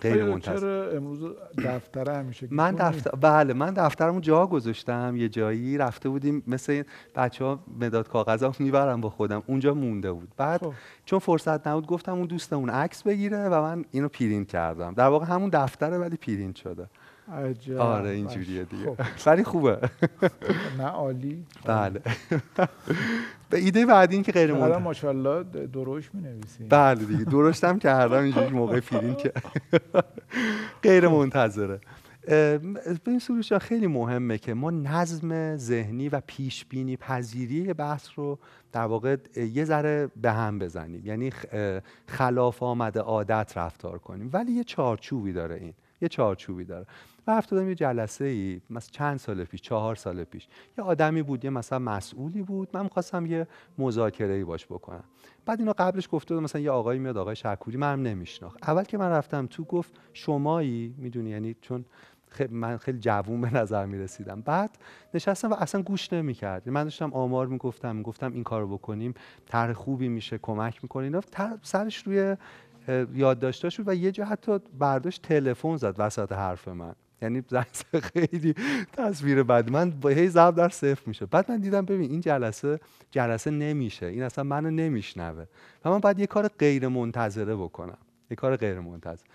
غیر 0.02 0.26
منتظر. 0.26 0.60
چرا 0.60 0.90
امروز 0.90 1.20
دفتر 1.66 2.20
همیشه 2.20 2.48
من 2.52 2.76
دفتر 2.76 3.12
بله 3.12 3.54
من 3.54 3.74
دفترمو 3.74 4.20
جا 4.20 4.48
گذاشتم 4.48 5.14
یه 5.18 5.30
جایی 5.30 5.78
رفته 5.78 6.10
بودیم 6.10 6.44
مثل 6.48 6.84
بچه 7.16 7.46
ها 7.46 7.60
مداد 7.80 8.08
کاغذا 8.08 8.52
می‌برم 8.60 9.02
با 9.02 9.10
خودم 9.10 9.44
اونجا 9.48 9.74
مونده 9.74 10.12
بود. 10.12 10.32
بعد 10.38 10.60
خب. 10.60 10.74
چون 11.06 11.20
فرصت 11.20 11.68
نبود 11.68 11.88
گفتم 11.88 12.14
اون 12.14 12.26
دوستمون 12.26 12.70
عکس 12.70 13.04
بگیره 13.04 13.50
و 13.50 13.62
من 13.62 13.86
اینو 13.92 14.08
پرینت 14.08 14.48
کردم. 14.48 14.94
در 14.94 15.08
واقع 15.08 15.26
همون 15.26 15.50
دفتره 15.50 15.98
ولی 15.98 16.18
پرینت 16.18 16.56
شده. 16.56 16.88
عجب. 17.34 17.78
آره 17.78 18.10
اینجوریه 18.10 18.64
دیگه. 18.64 18.86
خب. 18.86 19.30
ولی 19.30 19.44
خوبه. 19.44 19.80
نه 20.78 20.84
عالی. 20.84 21.46
بله. 21.66 22.02
به 23.50 23.58
ایده 23.58 23.86
بعدی 23.86 24.16
این 24.16 24.24
که 24.24 24.32
غیر 24.32 24.54
منتظره 24.54 24.78
ماشاءالله 24.78 25.44
درشت 25.68 26.10
می 26.14 26.22
نویسید 26.22 26.70
بله 26.70 27.06
دیگه 27.06 27.24
درشتم 27.24 27.80
کردم 27.80 28.24
اینجوری 28.24 28.50
موقع 28.50 28.80
فیلم 28.80 29.16
که. 29.16 29.32
غیر 30.84 31.08
منتظره. 31.08 31.80
به 32.28 32.60
این 33.08 33.20
سروش 33.20 33.54
خیلی 33.54 33.88
مهمه 33.88 34.38
که 34.38 34.54
ما 34.54 34.72
نظم 34.72 35.56
ذهنی 35.58 36.10
و 36.10 36.22
پیش 36.28 36.66
بینی 36.66 36.98
پذیری 36.98 37.74
بحث 37.74 38.08
رو 38.16 38.40
در 38.72 38.86
واقع 38.86 39.18
یه 39.54 39.66
ذره 39.66 40.10
به 40.22 40.32
هم 40.32 40.60
بزنیم. 40.60 41.06
یعنی 41.06 41.32
خلاف 42.08 42.64
آمده 42.64 43.00
عادت 43.00 43.54
رفتار 43.56 44.00
کنیم. 44.00 44.30
ولی 44.34 44.52
یه 44.52 44.64
چارچوبی 44.64 45.34
داره 45.34 45.56
این. 45.56 45.74
یه 46.02 46.08
چارچوبی 46.08 46.64
داره. 46.64 46.86
من 47.28 47.38
رفتم 47.38 47.70
یه 47.70 47.76
جلسه 47.76 48.26
ای 48.26 48.62
مثلا 48.70 48.90
چند 48.92 49.18
سال 49.18 49.44
پیش 49.44 49.62
چهار 49.62 49.96
سال 49.96 50.24
پیش. 50.24 50.48
یه 50.78 50.84
آدمی 50.84 51.22
بود 51.22 51.46
یه 51.46 51.50
مثلا 51.50 51.80
مسئولی 51.80 52.42
بود. 52.42 52.70
من 52.74 52.84
می‌خواستم 52.84 53.26
یه 53.26 53.48
مذاکره 53.78 54.34
ای 54.34 54.44
باش 54.44 54.66
بکنم. 54.66 55.04
بعد 55.46 55.60
اینو 55.60 55.74
قبلش 55.78 56.10
گفته 56.12 56.36
مثلا 56.36 56.62
یه 56.62 56.72
آقایی 56.72 57.00
میاد 57.00 57.18
آقای 57.18 57.36
شکوری 57.36 57.78
من 57.78 58.04
نمیشناخت. 58.04 58.70
اول 58.70 58.84
که 58.84 58.98
من 58.98 59.10
رفتم 59.10 59.48
تو 59.48 59.64
گفت 59.64 59.94
شمایی؟ 60.14 60.96
می‌دونی؟ 60.98 61.30
یعنی 61.30 61.56
چون 61.62 61.86
من 62.50 62.78
خیلی 62.78 63.00
جوون 63.00 63.42
به 63.42 63.54
نظر 63.54 63.86
می 63.86 63.98
رسیدم 63.98 64.42
بعد 64.42 64.78
نشستم 65.14 65.52
و 65.52 65.54
اصلا 65.54 65.82
گوش 65.82 66.14
نمی 66.14 66.34
کرد 66.34 66.70
من 66.70 66.84
داشتم 66.84 67.14
آمار 67.14 67.48
می 67.48 67.58
گفتم 67.58 68.02
گفتم 68.02 68.34
این 68.34 68.44
کارو 68.44 68.68
بکنیم 68.78 69.14
طرح 69.46 69.74
خوبی 69.74 70.08
میشه 70.08 70.38
کمک 70.38 70.84
می‌کنه 70.84 71.22
سرش 71.62 72.08
روی 72.08 72.38
یادداشتاش 73.14 73.78
بود 73.78 73.88
و 73.88 73.96
یه 73.96 74.12
جا 74.12 74.26
حتی 74.26 74.60
برداشت 74.80 75.22
تلفن 75.22 75.78
زد 75.78 75.96
وسط 75.98 76.32
حرف 76.32 76.68
من. 76.68 76.96
یعنی 77.22 77.44
خیلی 78.14 78.54
تصویر 78.94 79.44
بعد. 79.44 79.72
من 79.72 79.92
با 79.92 80.10
هی 80.10 80.28
ضرب 80.28 80.56
در 80.56 80.70
صفر 80.70 81.02
میشه 81.06 81.26
بعد 81.26 81.52
من 81.52 81.58
دیدم 81.58 81.86
ببین 81.86 82.12
این 82.12 82.22
جلسه 82.22 82.80
جلسه 83.12 83.52
نمیشه. 83.52 84.06
این 84.06 84.24
اصلا 84.24 84.44
منو 84.44 84.72
نمیشنوه. 84.72 85.46
و 85.86 85.90
من 85.90 86.00
باید 86.00 86.20
یه 86.20 86.28
کار 86.28 86.48
غیر 86.48 86.88
منتظره 86.88 87.56
بکنم. 87.56 87.98
یه 88.32 88.36
کار 88.36 88.56
غیر 88.56 88.80
منتظره 88.80 89.28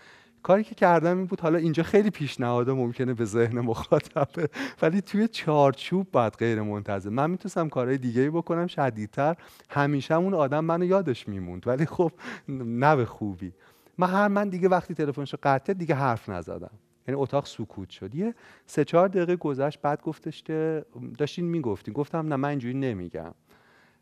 کاری 0.43 0.65
که 0.65 0.75
کردم 0.75 1.17
این 1.17 1.27
بود 1.27 1.41
حالا 1.41 1.59
اینجا 1.59 1.83
خیلی 1.83 2.11
پیشنهادا 2.11 2.75
ممکنه 2.75 3.15
به 3.15 3.25
ذهن 3.25 3.61
مخاطبه 3.61 4.49
ولی 4.83 5.01
توی 5.01 5.29
چارچوب 5.29 6.07
باید 6.13 6.33
غیر 6.33 6.63
منتظر 6.63 7.11
من 7.11 7.31
می‌تونستم 7.31 7.69
کارهای 7.69 7.99
دیگه 7.99 8.31
بکنم 8.31 8.67
شدیدتر. 8.67 9.37
همیشه 9.71 10.15
اون 10.15 10.35
آدم 10.35 10.65
منو 10.65 10.85
یادش 10.85 11.29
میموند. 11.29 11.67
ولی 11.67 11.87
خب 11.87 12.13
نه 12.49 12.97
به 12.97 13.05
خوبی. 13.05 13.53
من 13.99 14.11
هر 14.11 14.29
من 14.29 14.49
دیگه 14.49 14.69
وقتی 14.69 14.95
تلفنشو 14.95 15.37
قطع 15.43 15.73
دیگه 15.73 15.95
حرف 15.95 16.29
نزدم. 16.29 16.71
یعنی 17.11 17.23
اتاق 17.23 17.47
سکوت 17.47 17.90
شد. 17.90 18.14
یه 18.14 18.35
سه 18.67 18.85
چهار 18.85 19.09
دقیقه 19.09 19.37
گذشت 19.37 19.81
بعد 19.83 20.02
گفتش 20.02 20.43
که 20.43 20.85
داشتین 21.19 21.45
می‌گفتین. 21.45 21.95
گفتم 21.95 22.29
نه 22.29 22.37
من 22.37 22.49
اینجوری 22.49 22.75
نمیگم. 22.75 23.35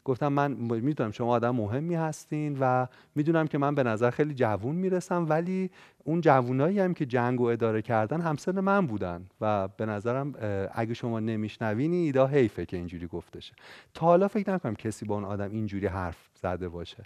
گفتم 0.05 0.33
من 0.33 0.53
می‌دونم 0.53 1.11
شما 1.11 1.31
آدم 1.31 1.50
مهمی 1.50 1.95
هستین 1.95 2.57
و 2.61 2.87
می‌دونم 3.15 3.47
که 3.47 3.59
من 3.59 3.75
به 3.75 3.83
نظر 3.83 4.11
خیلی 4.11 4.35
جوون 4.35 4.77
می‌رسم 4.77 5.27
ولی 5.29 5.71
اون 6.05 6.21
جوونایی 6.21 6.81
هم 6.81 6.95
که 6.95 7.07
جنگ 7.07 7.41
و 7.41 7.45
اداره 7.45 7.83
کردن 7.83 8.21
همسن 8.21 8.61
من 8.61 8.87
بودن 8.87 9.27
و 9.41 9.69
به 9.69 9.87
نظرم 9.87 10.35
اگه 10.73 10.95
شما 10.95 11.21
نمیشنوین 11.21 11.93
ایدا 11.93 12.27
حیفه 12.27 12.67
که 12.67 12.77
اینجوری 12.77 13.07
گفتشه. 13.07 13.55
تا 13.95 14.07
حالا 14.07 14.29
فکر 14.29 14.53
نکنم 14.55 14.75
کسی 14.75 15.07
با 15.07 15.15
اون 15.15 15.25
آدم 15.25 15.50
اینجوری 15.50 15.87
حرف 15.87 16.29
زده 16.35 16.69
باشه. 16.69 17.05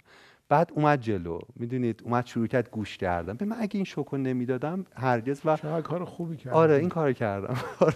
بعد 0.49 0.71
اومد 0.75 1.01
جلو. 1.01 1.39
می‌دونید 1.55 2.01
اومد 2.05 2.25
شروع 2.25 2.47
کرد 2.47 2.69
گوش 2.69 2.97
کردم 2.97 3.33
به 3.33 3.45
من 3.45 3.55
اگه 3.59 3.75
این 3.75 3.83
شوکو 3.85 4.17
نمی‌دادم 4.17 4.85
هرگز 4.95 5.41
و 5.45 5.57
کار 5.81 6.05
خوبی 6.05 6.37
کردم 6.37 6.55
آره 6.55 6.75
این 6.75 6.89
کار 6.89 7.13
کردم. 7.13 7.55
آره. 7.79 7.95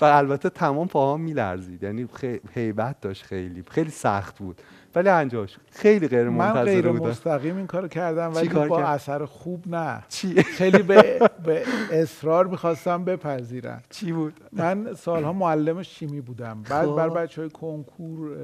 و 0.00 0.04
البته 0.04 0.50
تمام 0.50 0.88
پاهام 0.88 1.20
میلرزید. 1.20 1.82
یعنی 1.82 2.08
هیبت 2.54 3.00
داشت 3.00 3.24
خیلی. 3.24 3.64
خیلی 3.70 3.90
سخت 3.90 4.38
بود. 4.38 4.60
ولی 4.94 5.08
انجامش 5.08 5.56
خیلی 5.70 6.08
غیر 6.08 6.28
منتظره 6.28 6.64
من 6.64 6.64
غیر 6.64 6.90
مستقیم 6.90 7.56
این 7.56 7.66
کارو 7.66 7.88
کردم 7.88 8.34
ولی 8.34 8.48
با 8.48 8.82
اثر 8.82 9.24
خوب 9.24 9.64
نه. 9.68 10.04
چی؟ 10.08 10.42
خیلی 10.42 10.82
به, 10.82 11.18
به 11.44 11.62
اصرار 11.92 12.46
می‌خواستم 12.46 13.04
بپذیرم 13.04 13.82
چی 13.90 14.12
بود؟ 14.12 14.40
من 14.52 14.94
سالها 14.94 15.32
معلم 15.32 15.82
شیمی 15.82 16.20
بودم. 16.20 16.62
بعد 16.62 16.86
خب. 16.86 16.96
بر 16.96 17.08
بچه 17.08 17.40
های 17.40 17.50
کنکور 17.50 18.36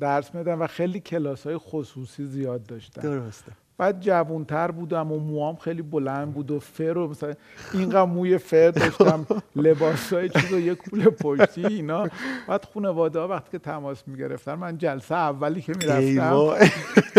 درس 0.00 0.34
میدم 0.34 0.62
و 0.62 0.66
خیلی 0.66 1.00
کلاس 1.00 1.46
های 1.46 1.56
خصوصی 1.58 2.24
زیاد 2.24 2.66
داشتم 2.66 3.02
درسته. 3.02 3.52
بعد 3.78 4.00
جوونتر 4.00 4.70
بودم 4.70 5.12
و 5.12 5.18
موام 5.18 5.56
خیلی 5.56 5.82
بلند 5.82 6.34
بود 6.34 6.50
و 6.50 6.58
فر 6.58 6.98
و 6.98 7.08
مثلا 7.08 7.34
اینقدر 7.74 8.04
موی 8.04 8.38
فر 8.38 8.70
داشتم 8.70 9.26
لباس 9.56 10.12
های 10.12 10.28
چیز 10.28 10.52
و 10.52 10.60
یه 10.60 10.74
کوله 10.74 11.04
پشتی 11.04 11.66
اینا. 11.66 12.06
بعد 12.48 12.66
خانواده 12.74 13.18
ها 13.18 13.28
وقتی 13.28 13.48
که 13.52 13.58
تماس 13.58 14.02
می‌گرفتن 14.06 14.54
من 14.54 14.78
جلسه 14.78 15.14
اولی 15.14 15.60
که 15.60 15.72
می‌رفتم 15.80 16.54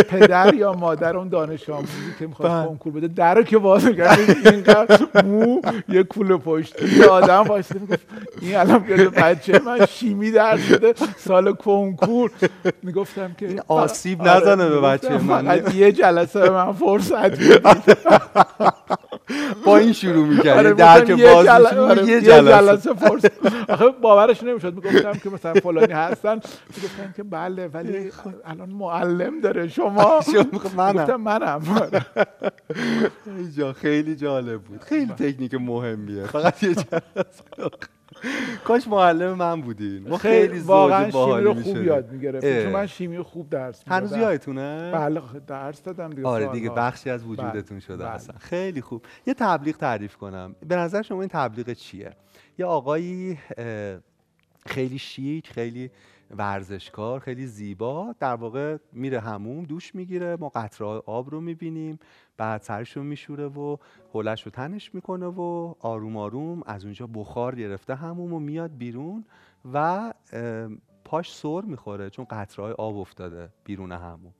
پدر 0.09 0.53
یا 0.53 0.73
مادر 0.73 1.17
اون 1.17 1.29
دانش 1.29 1.69
آموزی 1.69 1.91
که 2.19 2.27
می‌خواست 2.27 2.55
بله. 2.55 2.67
کنکور 2.67 2.93
بده 2.93 3.07
در 3.07 3.43
که 3.43 3.57
باز 3.57 3.87
کرد 3.89 4.19
اینقدر 4.45 5.25
مو 5.25 5.61
یه 5.89 6.03
کوله 6.03 6.37
پشتی 6.37 6.97
یه 6.97 7.05
آدم 7.05 7.43
واسه 7.43 7.79
می‌گفت 7.79 8.07
این 8.41 8.55
الان 8.55 8.79
بیاد 8.79 9.13
بچه 9.13 9.61
من 9.65 9.85
شیمی 9.85 10.31
در 10.31 10.57
شده 10.57 10.93
سال 11.17 11.53
کنکور. 11.53 12.31
می‌گفتم 12.83 13.35
که 13.37 13.47
این 13.47 13.61
آسیب 13.67 14.21
نزنه 14.21 14.69
به 14.69 14.81
بچه 14.81 15.17
من. 15.17 15.63
یه 15.75 15.91
جلسه 15.91 16.42
به 16.43 16.49
من 16.49 16.73
فرصت 16.73 17.39
با 19.65 19.77
این 19.77 19.93
شروع 19.93 20.27
می‌کرد 20.27 20.57
آره 20.57 20.73
در 20.73 21.05
که 21.05 21.15
باز 21.15 21.47
آره، 21.47 22.07
یه 22.07 22.21
جلسه. 22.21 22.93
فرصت. 22.93 23.31
آخه 23.71 23.85
باورش 24.01 24.43
نمی‌شد. 24.43 24.73
می‌گفتم 24.73 25.13
که 25.13 25.29
مثلا 25.29 25.53
فلانی 25.53 25.93
هستن. 25.93 26.33
می‌گفتن 26.35 27.13
که 27.15 27.23
بله 27.23 27.67
ولی 27.67 28.11
الان 28.45 28.69
معلم 28.69 29.41
داره. 29.41 29.67
شما؟ 29.67 30.19
شما- 30.33 30.93
منم. 30.93 31.21
منم. 31.21 31.61
آره. 31.81 32.05
خیلی 33.25 33.51
جا 33.57 33.73
خیلی 33.73 34.15
جالب 34.15 34.61
بود. 34.61 34.81
خیلی 34.81 35.11
تکنیک 35.11 35.53
مهمیه. 35.53 36.23
فقط 36.23 36.63
یه 36.63 36.75
جلسه. 36.75 36.93
کاش 38.63 38.87
معلم 38.87 39.33
من 39.33 39.61
بودین 39.61 40.09
ما 40.09 40.17
خیلی 40.17 40.59
واقعا 40.59 41.11
شیمی 41.11 41.41
رو 41.41 41.53
خوب. 41.53 41.77
یاد 41.77 42.11
می‌گرفتیم. 42.11 42.63
چون 42.63 42.71
من 42.71 42.87
شیمی 42.87 43.17
رو 43.17 43.23
خوب 43.23 43.49
درس 43.49 43.83
هنوز 43.87 44.13
می‌دادم 44.13 44.31
یادتونه 44.31 44.91
بله 44.93 45.21
درس 45.47 45.83
دادم 45.83 46.09
دیگه 46.09 46.27
آره. 46.27 46.47
دیگه 46.47 46.69
بخشی 46.69 47.09
از 47.09 47.23
وجودتون 47.23 47.77
بله، 47.77 47.79
شده 47.79 47.97
بله. 47.97 48.09
اصلا 48.09 48.35
خیلی 48.39 48.81
خوب 48.81 49.05
یه 49.27 49.33
تبلیغ 49.33 49.77
تعریف 49.77 50.15
کنم 50.15 50.55
به 50.67 50.75
نظر 50.75 51.01
شما 51.01 51.19
این 51.19 51.29
تبلیغ 51.29 51.73
چیه 51.73 52.11
یه 52.59 52.65
آقایی 52.65 53.39
خیلی 54.65 54.97
شیک 54.97 55.49
خیلی 55.51 55.91
ورزشکار 56.37 57.19
خیلی 57.19 57.45
زیبا. 57.47 58.15
در 58.19 58.35
واقع 58.35 58.77
میره 58.91 59.19
هموم 59.19 59.63
دوش 59.63 59.95
می‌گیره 59.95 60.37
ما 60.39 60.49
قطره 60.49 60.87
آب 60.87 61.29
رو 61.29 61.41
می‌بینیم. 61.41 61.99
بعد 62.37 62.61
سرش 62.61 62.97
رو 62.97 63.03
میشوره 63.03 63.47
و 63.47 63.77
حولش 64.13 64.43
رو 64.43 64.51
تنش 64.51 64.95
می‌کنه 64.95 65.25
و 65.25 65.73
آروم 65.79 66.17
آروم 66.17 66.63
از 66.65 66.83
اونجا 66.83 67.07
بخار 67.07 67.55
گرفته 67.55 67.95
هموم 67.95 68.33
و 68.33 68.39
میاد 68.39 68.77
بیرون 68.77 69.25
و 69.73 70.13
پاش 71.05 71.35
سر 71.35 71.61
می‌خوره 71.61 72.09
چون 72.09 72.25
قطره 72.29 72.65
آب 72.65 72.97
افتاده 72.97 73.49
بیرون 73.65 73.91
هموم. 73.91 74.33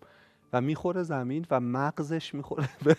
و 0.53 0.61
می‌خوره 0.61 1.03
زمین 1.03 1.45
و 1.51 1.59
مغزش 1.59 2.33
می‌خوره 2.33 2.69
به 2.83 2.97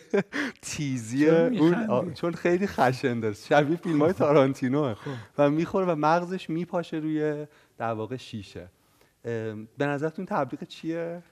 تیزی 0.63 1.29
اون 1.29 2.15
چون 2.15 2.33
خیلی 2.33 2.67
خشنده 2.67 3.33
شبیه 3.33 3.77
فیلم 3.77 4.03
های 4.03 4.13
تارانتینو 4.13 4.95
خب. 4.95 5.11
و 5.39 5.51
می‌خوره 5.51 5.87
و 5.87 5.95
مغزش 5.95 6.51
میپاشه 6.51 6.97
روی 6.97 7.47
در 7.79 7.93
واقع 7.93 8.17
شیشه. 8.17 8.69
به 9.23 9.87
نظرتون 9.87 10.27
تبلیغ 10.27 10.65
چیه؟ 10.65 11.23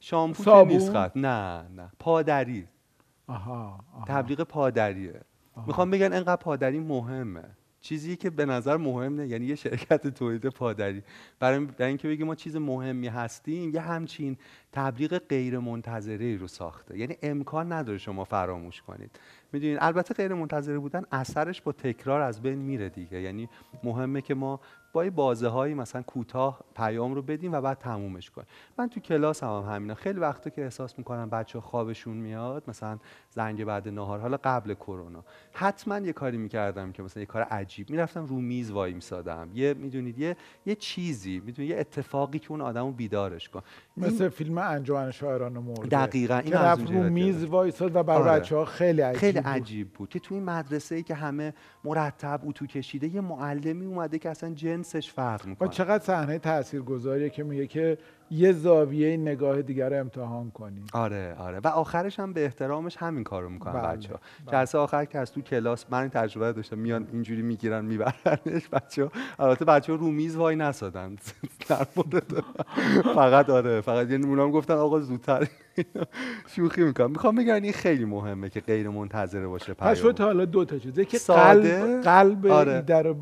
شامپو 0.00 0.44
که؟ 0.44 0.64
نیست 0.64 0.92
خط 0.92 1.16
نه 1.16 1.68
نه. 1.76 1.90
پادری. 1.98 2.68
آها, 3.26 3.84
آها. 3.94 4.04
تبلیغ 4.08 4.42
پادریه. 4.42 5.20
می‌خوام 5.66 5.90
بگن 5.90 6.12
انقدر 6.12 6.36
پادری 6.36 6.78
مهمه. 6.78 7.44
چیزی 7.86 8.16
که 8.16 8.30
به 8.30 8.46
نظر 8.46 8.76
مهمه 8.76 9.26
یعنی 9.26 9.46
یه 9.46 9.54
شرکت 9.54 10.06
تولید 10.06 10.46
پادری. 10.46 11.02
برای 11.40 11.58
برای 11.58 11.88
اینکه 11.88 12.08
بگیم 12.08 12.26
ما 12.26 12.34
چیز 12.34 12.56
مهمی 12.56 13.08
هستیم 13.08 13.74
یه 13.74 13.80
همچین 13.80 14.36
تبلیغ 14.72 15.18
غیر 15.18 15.58
منتظره 15.58 16.36
رو 16.36 16.46
ساخته. 16.46 16.98
یعنی 16.98 17.16
امکان 17.22 17.72
نداره 17.72 17.98
شما 17.98 18.24
فراموش 18.24 18.82
کنید. 18.82 19.10
می‌دونید 19.52 19.78
البته 19.80 20.14
غیر 20.14 20.34
منتظره 20.34 20.78
بودن 20.78 21.04
اثرش 21.12 21.62
با 21.62 21.72
تکرار 21.72 22.20
از 22.20 22.42
بین 22.42 22.58
میره 22.58 22.88
دیگه. 22.88 23.20
یعنی 23.20 23.48
مهمه 23.84 24.20
که 24.20 24.34
ما 24.34 24.60
با 24.92 25.04
یه 25.04 25.10
بازه 25.10 25.48
هایی 25.48 25.74
مثلا 25.74 26.02
کوتاه 26.02 26.60
پیام 26.76 27.14
رو 27.14 27.22
بدیم 27.22 27.52
و 27.52 27.60
بعد 27.60 27.78
تمومش 27.78 28.30
کنیم. 28.30 28.46
من 28.78 28.88
تو 28.88 29.00
کلاس 29.00 29.42
هم, 29.42 29.50
هم 29.50 29.74
همینا. 29.74 29.94
خیلی 29.94 30.20
وقتا 30.20 30.50
که 30.50 30.64
احساس 30.64 30.98
می‌کنم 30.98 31.30
بچه 31.30 31.60
خوابشون 31.60 32.16
میاد 32.16 32.62
مثلا 32.68 32.98
زنگ 33.30 33.64
بعد 33.64 33.88
نهار 33.88 34.18
حالا 34.18 34.38
قبل 34.44 34.74
کرونا. 34.74 35.24
حتما 35.52 35.98
یه 35.98 36.12
کاری 36.12 36.36
می‌کردم 36.36 36.92
که 36.92 37.02
مثلا 37.02 37.20
یه 37.20 37.26
کار 37.26 37.42
عجیب. 37.42 37.90
می‌رفتم 37.90 38.26
رو 38.26 38.36
میز 38.36 38.70
وای 38.70 38.92
میسادم. 38.92 39.48
یه 39.54 39.74
می‌دونید 39.74 40.18
یه 40.18 40.36
یه 40.66 40.74
چیزی 40.74 41.42
می‌دونید 41.46 41.70
یه 41.70 41.78
اتفاقی 41.78 42.38
که 42.38 42.50
اون 42.50 42.60
آدمو 42.60 42.92
بیدارش 42.92 43.48
کن. 43.48 43.62
این 43.96 44.06
مثل 44.06 44.28
فیلم 44.28 44.58
انجمن 44.58 45.10
شاعران 45.10 45.52
مرده. 45.52 45.86
دقیقاً، 45.86 46.36
این 46.36 46.56
از 46.56 46.80
رو 46.80 47.02
میز. 47.02 47.44
وایساد 47.44 47.96
و 47.96 48.02
برای 48.02 48.28
آره. 48.28 48.40
بچه 48.40 48.56
ها 48.56 48.64
خیلی 48.64 49.02
عجیب 49.02 49.20
خیلی 49.20 49.40
بود. 49.40 49.48
عجیب 49.48 49.92
بود. 49.92 50.08
که 50.08 50.18
تو 50.18 50.34
این 50.34 50.44
مدرسه 50.44 50.94
ای 50.94 51.02
که 51.02 51.14
همه 51.14 51.54
مرتب 51.84 52.40
اتو 52.44 52.66
کشیده 52.66 53.14
یه 53.14 53.20
معلمی 53.20 53.86
اومده 53.86 54.18
که 54.18 54.30
اصلا 54.30 54.54
جنسش 54.86 55.10
فرق 55.10 55.46
و 55.46 55.48
می‌کنه. 55.48 55.68
چقدر 55.68 56.04
صحنه 56.04 56.38
تاثیرگذاریه 56.38 57.30
که 57.30 57.42
میگه 57.42 57.66
که 57.66 57.98
یه 58.30 58.52
زاویه 58.52 59.16
نگاه 59.16 59.62
دیگر 59.62 59.90
رو 59.90 60.00
امتحان 60.00 60.50
کنی 60.50 60.84
آره 60.92 61.34
آره 61.38 61.60
و 61.64 61.68
آخرش 61.68 62.20
هم 62.20 62.32
به 62.32 62.44
احترامش 62.44 62.96
همین 62.96 63.24
کارو 63.24 63.48
می‌کنن 63.48 63.72
بله، 63.72 63.96
بچه 63.96 64.12
ها 64.12 64.20
بله. 64.46 64.52
جلسه 64.52 64.78
آخر 64.78 65.04
که 65.04 65.18
از 65.18 65.32
تو 65.32 65.40
کلاس 65.40 65.84
من 65.90 66.00
این 66.00 66.08
تجربه 66.08 66.46
رو 66.46 66.52
داشتم 66.52 66.78
میان 66.78 67.08
اینجوری 67.12 67.42
می‌گیرن 67.42 67.84
میبرنش 67.84 68.68
بچه 68.72 69.04
ها 69.04 69.10
البته 69.38 69.64
بچه 69.64 69.92
ها 69.92 69.98
رو 69.98 70.10
میز 70.10 70.36
وای 70.36 70.56
نسادن 70.56 71.16
در 71.68 71.86
مورد. 71.96 72.44
فقط 73.14 73.50
آره 73.50 73.80
فقط 73.80 74.10
یعنی 74.10 74.26
اونام 74.26 74.50
گفتن 74.50 74.74
آقا 74.74 75.00
زودتر 75.00 75.46
شوخی 76.56 76.82
می‌کنم 76.84 77.10
می‌خوام 77.10 77.34
بگم 77.34 77.54
این 77.54 77.72
خیلی 77.72 78.04
مهمه 78.04 78.48
که 78.48 78.60
غیر 78.60 78.88
منتظره 78.88 79.46
باشه 79.46 79.74
پس 79.74 80.00
پیام 80.00 80.12
تا 80.12 80.24
حالا 80.24 80.44
دو 80.44 80.64
تا 80.64 80.78
چیز 80.78 80.98
یکی 80.98 81.18
ساده. 81.18 81.80
قلب 81.80 82.02
قلب 82.02 82.46
آره. 82.46 83.02
رو 83.02 83.14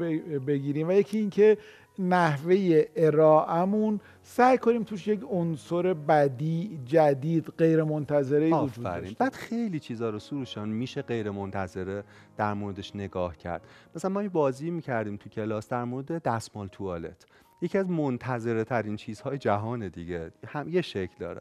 بگیریم 0.46 0.88
و 0.88 0.92
یکی 0.92 1.18
اینکه 1.18 1.58
نحوه 1.98 2.82
ارائهمون 2.96 4.00
سعی 4.26 4.58
کنیم 4.58 4.82
توش 4.82 5.08
یک 5.08 5.20
عنصر 5.30 5.94
بدی 5.94 6.80
جدید 6.84 7.52
غیر 7.58 7.82
منتظره 7.84 8.50
وجود 8.50 8.84
داشته 8.84 9.16
بعد 9.18 9.34
خیلی 9.34 9.80
چیزا 9.80 10.10
رو 10.10 10.18
سروشان 10.18 10.68
میشه 10.68 11.02
غیر 11.02 11.30
منتظره 11.30 12.04
در 12.36 12.54
موردش 12.54 12.96
نگاه 12.96 13.36
کرد. 13.36 13.62
مثلا 13.96 14.10
ما 14.10 14.22
یه 14.22 14.28
بازی 14.28 14.70
می‌کردیم 14.70 15.16
تو 15.16 15.28
کلاس 15.30 15.68
در 15.68 15.84
مورد 15.84 16.22
دستمال 16.22 16.66
توالت. 16.66 17.26
یکی 17.62 17.78
از 17.78 17.90
منتظره 17.90 18.64
ترین 18.64 18.96
چیزهای 18.96 19.38
جهان 19.38 19.88
دیگه. 19.88 20.32
هم 20.46 20.68
یه 20.68 20.82
شکل 20.82 21.14
داره. 21.18 21.40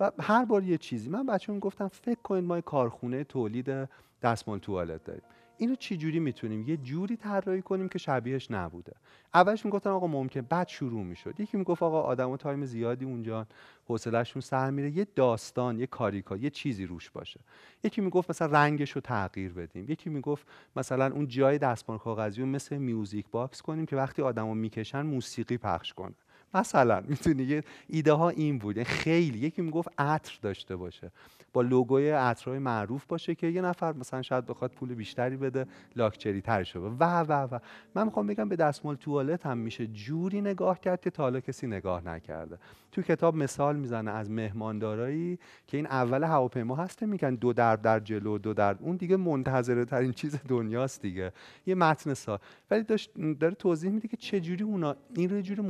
و 0.00 0.10
هر 0.20 0.44
بار 0.44 0.62
یه 0.62 0.78
چیزی. 0.78 1.10
من 1.10 1.26
بچه 1.26 1.58
گفتم 1.58 1.88
فکر 1.88 2.22
کنید 2.22 2.44
ما 2.44 2.56
یه 2.56 2.62
کارخونه 2.62 3.24
تولید 3.24 3.88
دستمال 4.22 4.58
توالت 4.58 5.04
داریم. 5.04 5.22
اینو 5.58 5.74
چی 5.74 5.96
جوری 5.96 6.18
می‌تونیم؟ 6.18 6.68
یه 6.68 6.76
جوری 6.76 7.16
طراحی 7.16 7.62
کنیم 7.62 7.88
که 7.88 7.98
شبیهش 7.98 8.50
نبوده. 8.50 8.92
اولش 9.34 9.64
می‌گفتن 9.64 9.90
آقا 9.90 10.06
ممکن. 10.06 10.40
بعد 10.40 10.68
شروع 10.68 11.02
می‌شد. 11.02 11.40
یکی 11.40 11.56
می‌گفت 11.56 11.82
آقا 11.82 12.02
آدم 12.02 12.36
time 12.36 12.64
زیادی 12.64 13.04
اونجا 13.04 13.46
حوصلهشون 13.88 14.42
سر 14.42 14.70
میره. 14.70 14.90
یه 14.90 15.06
داستان 15.14 15.80
یه 15.80 15.86
کاریکا 15.86 16.36
یه 16.36 16.50
چیزی 16.50 16.86
روش 16.86 17.10
باشه. 17.10 17.40
یکی 17.84 18.00
می‌گفت 18.00 18.30
مثلا 18.30 18.52
رنگش 18.52 18.90
رو 18.90 19.00
تغییر 19.00 19.52
بدیم. 19.52 19.84
یکی 19.88 20.10
می‌گفت 20.10 20.46
مثلا 20.76 21.12
اون 21.12 21.28
جای 21.28 21.58
دستمال 21.58 21.98
کاغذی 21.98 22.40
رو 22.40 22.46
مثل 22.46 22.76
music 22.76 23.26
box 23.30 23.62
کنیم 23.62 23.86
که 23.86 23.96
وقتی 23.96 24.22
آدمو 24.22 24.54
می‌کشن 24.54 25.02
موسیقی 25.02 25.58
پخش 25.58 25.92
کنه. 25.92 26.14
مثلا 26.54 27.02
می‌تونی 27.08 27.42
یه 27.42 27.64
ایده 27.88 28.12
ها 28.12 28.28
این 28.28 28.58
بود. 28.58 28.76
یعنی 28.76 28.88
خیلی. 28.88 29.38
یکی 29.38 29.62
می‌گفت 29.62 29.88
عطر 29.98 30.38
داشته 30.42 30.76
باشه. 30.76 31.10
با 31.52 31.62
لوگوی 31.62 32.10
عطرهای 32.10 32.58
معروف 32.58 33.06
باشه 33.06 33.34
که 33.34 33.46
یه 33.46 33.62
نفر 33.62 33.92
مثلا 33.92 34.22
شاید 34.22 34.46
بخواد 34.46 34.70
پول 34.70 34.94
بیشتری 34.94 35.36
بده 35.36 35.66
لاکچری 35.96 36.40
ترش 36.40 36.76
و 36.76 36.80
و 37.00 37.04
و 37.04 37.32
و. 37.32 37.58
من 37.94 38.04
می‌خوام 38.04 38.26
بگم 38.26 38.48
به 38.48 38.56
دستمال 38.56 38.94
توالت 38.94 39.46
هم 39.46 39.58
میشه 39.58 39.86
جوری 39.86 40.40
نگاه 40.40 40.80
کرد 40.80 41.00
که 41.00 41.10
تا 41.10 41.22
حالا 41.22 41.40
کسی 41.40 41.66
نگاه 41.66 42.06
نکرده. 42.06 42.58
تو 42.92 43.02
کتاب 43.02 43.36
مثال 43.36 43.76
می‌زنه 43.76 44.10
از 44.10 44.30
مهماندارایی 44.30 45.38
که 45.66 45.76
این 45.76 45.86
اول 45.86 46.24
هواپیما 46.24 46.76
هسته 46.76 47.06
میگن 47.06 47.34
دو 47.34 47.52
در 47.52 47.76
در 47.76 48.00
جلو 48.00 48.38
دو 48.38 48.54
در 48.54 48.76
اون. 48.80 48.96
دیگه 48.96 49.16
منتظره 49.16 49.84
ترین 49.84 50.12
چیز 50.12 50.36
دنیاست 50.48 51.02
دیگه. 51.02 51.32
یه 51.66 51.74
متن 51.74 52.14
سال 52.14 52.38
ولی 52.70 52.82
داشت 52.82 53.10
داره 53.40 53.54
توضیح 53.54 53.90
میده 53.90 54.08
که 54.08 54.16
چه 54.16 54.40
جوری 54.40 54.64
اونا 54.64 54.96
این 55.16 55.30
رو 55.30 55.40
جوری 55.40 55.62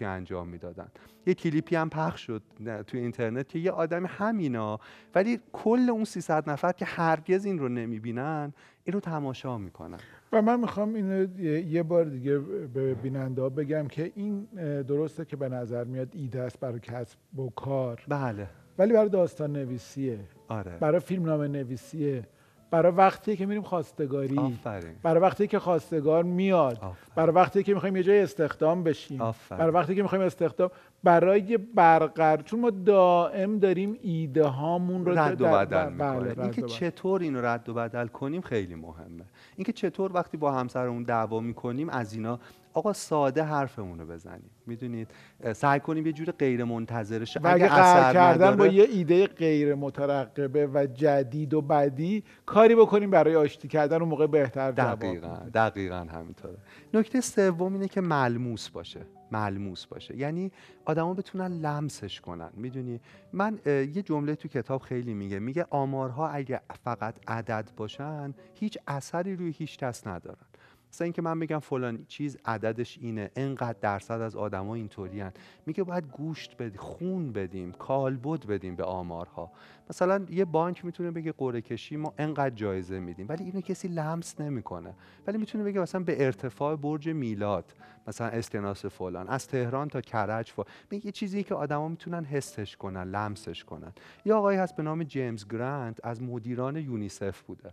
متفاوتی 0.00 0.04
انجام 0.04 0.48
می‌دادن. 0.48 0.88
یه 1.26 1.34
کلیپی 1.34 1.76
هم 1.76 1.90
پخش 1.90 2.20
شد 2.26 2.42
توی 2.86 3.00
اینترنت 3.00 3.48
که 3.48 3.58
یه 3.58 3.70
آدم 3.70 4.06
همینا 4.06 4.80
ولی 5.14 5.40
کل 5.52 5.90
اون 5.90 6.04
300 6.04 6.50
نفر 6.50 6.72
که 6.72 6.84
هرگز 6.84 7.44
این 7.44 7.58
رو 7.58 7.68
نمی‌بینن 7.68 8.52
این 8.84 8.92
رو 8.94 9.00
تماشا 9.00 9.58
می‌کنن. 9.58 9.98
و 10.32 10.42
من 10.42 10.60
می‌خوام 10.60 10.94
اینو 10.94 11.40
یه- 11.40 11.82
بار 11.82 12.04
دیگه 12.04 12.38
به 12.74 12.94
بیننده 12.94 13.42
ها 13.42 13.48
بگم 13.48 13.88
که 13.88 14.12
این 14.14 14.44
درسته 14.82 15.24
که 15.24 15.36
به 15.36 15.48
نظر 15.48 15.84
میاد 15.84 16.08
ایده 16.12 16.40
است 16.40 16.60
برای 16.60 16.80
کسب 16.80 17.18
و 17.38 17.50
کار. 17.50 18.02
بله. 18.08 18.46
ولی 18.78 18.92
برای 18.92 19.08
داستان 19.08 19.52
نویسیه 19.52 20.18
آره. 20.48 20.76
برای 20.80 21.00
فیلمنامه 21.00 21.48
نویسیه 21.48 22.24
برای 22.70 22.92
وقتی 22.92 23.36
که 23.36 23.46
میریم 23.46 23.62
خواستگاری 23.62 24.38
آفرین 24.38 24.94
برای 25.02 25.20
وقتی 25.20 25.46
که 25.46 25.58
خواستگار 25.58 26.24
میاد 26.24 26.76
آفرین. 26.76 26.94
برای 27.14 27.34
وقتی 27.34 27.62
که 27.62 27.74
می‌خوایم 27.74 27.96
یه 27.96 28.02
جای 28.02 28.20
استخدام 28.20 28.82
بشیم 28.82 29.20
آفرین. 29.20 29.58
برای 29.58 29.72
وقتی 29.72 29.94
که 29.94 30.02
می‌خوایم 30.02 30.24
استخدام 30.24 30.70
برای 31.04 31.58
برقرار 31.58 32.42
چون 32.42 32.60
ما 32.60 32.70
دائم 32.70 33.58
داریم 33.58 33.98
ایده 34.02 34.44
هامون 34.44 35.04
رو 35.04 35.18
رد 35.18 35.40
و 35.40 35.44
بدل 35.44 35.90
بله، 35.90 36.34
و 36.34 36.40
اینکه. 36.40 36.62
چطور 36.62 37.20
اینو 37.20 37.40
رد 37.40 37.68
و 37.68 37.74
بدل 37.74 38.06
کنیم 38.06 38.40
خیلی 38.40 38.74
مهمه 38.74 39.24
اینکه 39.56 39.72
چطور 39.72 40.12
وقتی 40.12 40.36
با 40.36 40.52
همسرمون 40.52 41.02
دعوا 41.02 41.40
می‌کنیم 41.40 41.88
از 41.88 42.14
اینا 42.14 42.38
آقا 42.72 42.92
ساده 42.92 43.42
حرفمون 43.42 43.98
رو 43.98 44.06
بزنیم. 44.06 44.50
می‌دونید؟ 44.66 45.08
سعی 45.52 45.80
کنیم 45.80 46.06
یه 46.06 46.12
جور 46.12 46.30
غیر 46.30 46.64
منتظرش 46.64 47.36
و 47.36 47.40
اگه 47.44 47.68
قرار 47.68 48.14
کردن 48.14 48.56
با 48.56 48.66
یه 48.66 48.84
ایده 48.84 49.26
غیر 49.26 49.74
مترقبه 49.74 50.66
و 50.66 50.86
جدید 50.94 51.54
و 51.54 51.62
بدی 51.62 52.24
کاری 52.46 52.74
بکنیم 52.74 53.10
برای 53.10 53.36
آشتی 53.36 53.68
کردن 53.68 54.00
اون 54.00 54.08
موقع 54.08 54.26
بهتر 54.26 54.70
دقیقا 54.70 55.36
دقیقا 55.54 55.96
همینطوره. 55.96 56.58
نکته 56.94 57.20
سوم 57.20 57.72
اینه 57.72 57.88
که 57.88 58.00
ملموس 58.00 58.68
باشه. 58.68 59.00
ملموس 59.32 59.86
باشه. 59.86 60.16
یعنی 60.16 60.52
آدما 60.84 61.14
بتونن 61.14 61.60
لمسش 61.60 62.20
کنن. 62.20 62.50
می‌دونی؟ 62.54 63.00
من 63.32 63.58
یه 63.66 64.02
جمله 64.02 64.34
تو 64.34 64.48
کتاب 64.48 64.82
خیلی 64.82 65.14
میگه. 65.14 65.38
میگه 65.38 65.66
آمارها 65.70 66.28
اگه 66.28 66.60
فقط 66.84 67.14
عدد 67.28 67.68
باشن 67.76 68.34
هیچ 68.54 68.78
اثری 68.86 69.36
روی 69.36 69.50
هیچ 69.50 69.78
کس 69.78 70.06
ندارن. 70.06 70.46
مثلا 70.92 71.04
اینکه 71.04 71.22
من 71.22 71.38
بگم 71.38 71.58
فلان 71.58 72.04
چیز 72.08 72.36
عددش 72.44 72.98
اینه 73.00 73.30
انقدر 73.36 73.78
درصد 73.80 74.20
از 74.20 74.36
آدما 74.36 74.74
اینطوری 74.74 75.24
میگه 75.66 75.82
باید 75.82 76.06
گوشت 76.06 76.56
بدیم 76.56 76.80
خون 76.80 77.32
بدیم 77.32 77.72
کالبد 77.72 78.46
بدیم 78.46 78.76
به 78.76 78.84
آمارها. 78.84 79.52
مثلا 79.90 80.26
یه 80.30 80.44
بانک 80.44 80.84
می‌تونه 80.84 81.10
بگه 81.10 81.32
قرعه 81.32 81.60
کشی 81.60 81.96
ما 81.96 82.14
انقدر 82.18 82.54
جایزه 82.54 83.00
میدیم 83.00 83.26
ولی 83.28 83.44
اینو 83.44 83.60
کسی 83.60 83.88
لمس 83.88 84.40
نمی‌کنه. 84.40 84.94
ولی 85.26 85.38
می‌تونه 85.38 85.64
بگه 85.64 85.80
مثلا 85.80 86.04
به 86.04 86.24
ارتفاع 86.24 86.76
برج 86.76 87.08
میلاد 87.08 87.74
مثلا 88.08 88.26
استناس 88.26 88.86
فلان 88.86 89.28
از 89.28 89.48
تهران 89.48 89.88
تا 89.88 90.00
کرج 90.00 90.50
فلان 90.50 90.66
یه 90.90 91.12
چیزی 91.12 91.42
که 91.42 91.54
آدما 91.54 91.88
می‌تونن 91.88 92.24
حسش 92.24 92.76
کنن 92.76 93.02
لمسش 93.02 93.64
کنن. 93.64 93.92
یا 94.24 94.38
آقایی 94.38 94.58
هست 94.58 94.76
به 94.76 94.82
نام 94.82 95.02
جیمز 95.02 95.48
گرانت 95.48 96.06
از 96.06 96.22
مدیران 96.22 96.76
یونیسف 96.76 97.40
بوده. 97.40 97.70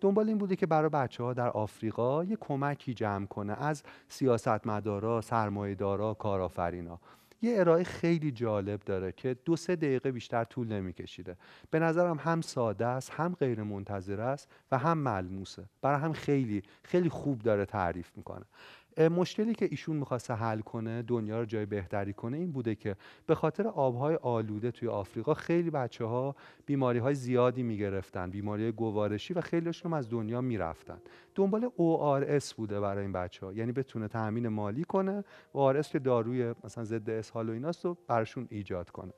دنبال 0.00 0.28
این 0.28 0.38
بوده 0.38 0.56
که 0.56 0.66
برای 0.66 0.88
بچه 0.88 1.22
ها 1.24 1.32
در 1.32 1.48
آفریقا 1.48 2.24
یه 2.24 2.36
کمکی 2.40 2.94
جمع 2.94 3.26
کنه 3.26 3.52
از 3.52 3.82
سیاستمدارا، 4.08 5.20
سرمایه‌دارا، 5.20 6.14
کارآفرینا. 6.14 7.00
یه 7.42 7.60
ارائه 7.60 7.84
خیلی 7.84 8.30
جالب 8.30 8.80
داره 8.80 9.12
که 9.12 9.36
دو 9.44 9.56
سه 9.56 9.76
دقیقه 9.76 10.12
بیشتر 10.12 10.44
طول 10.44 10.68
نمیکشیده. 10.68 11.36
به 11.70 11.78
نظرم 11.78 12.18
هم 12.18 12.40
ساده 12.40 12.86
است 12.86 13.10
هم 13.10 13.34
غیر 13.34 13.62
منتظر 13.62 14.20
است 14.20 14.48
و 14.72 14.78
هم 14.78 14.98
ملموسه. 14.98 15.64
برای 15.82 16.00
هم 16.00 16.12
خیلی 16.12 16.62
خیلی 16.82 17.08
خوب 17.08 17.38
داره 17.38 17.64
تعریف 17.64 18.10
می‌کنه. 18.16 18.44
مشکلی 18.98 19.54
که 19.54 19.68
ایشون 19.70 19.96
می‌خواسته 19.96 20.34
حل 20.34 20.60
کنه 20.60 21.02
دنیا 21.02 21.38
رو 21.38 21.44
جای 21.44 21.66
بهتری 21.66 22.12
کنه 22.12 22.36
این 22.36 22.52
بوده 22.52 22.74
که 22.74 22.96
به 23.26 23.34
خاطر 23.34 23.68
آبهای 23.68 24.14
آلوده 24.14 24.70
توی 24.70 24.88
آفریقا 24.88 25.34
خیلی 25.34 25.70
بچه 25.70 26.04
ها 26.04 26.36
بیماری 26.66 26.98
های 26.98 27.14
زیادی 27.14 27.62
می‌گرفتن 27.62 28.30
بیماری 28.30 28.72
گوارشی 28.72 29.34
و 29.34 29.40
خیلیشون 29.40 29.92
از 29.92 30.10
دنیا 30.10 30.40
می‌رفتن. 30.40 30.98
دنبال 31.34 31.68
ORS 31.68 32.54
بوده 32.54 32.80
برای 32.80 33.02
این 33.02 33.12
بچه 33.12 33.46
ها 33.46 33.52
یعنی 33.52 33.72
بتونه 33.72 34.08
تامین 34.08 34.48
مالی 34.48 34.84
کنه 34.84 35.24
ORS 35.54 35.86
که 35.88 35.98
داروی 35.98 36.54
مثلا 36.64 36.84
ضد 36.84 37.10
اسهال 37.10 37.48
و 37.48 37.52
ایناست 37.52 37.84
رو 37.84 37.96
براشون 38.08 38.46
ایجاد 38.50 38.90
کنه. 38.90 39.12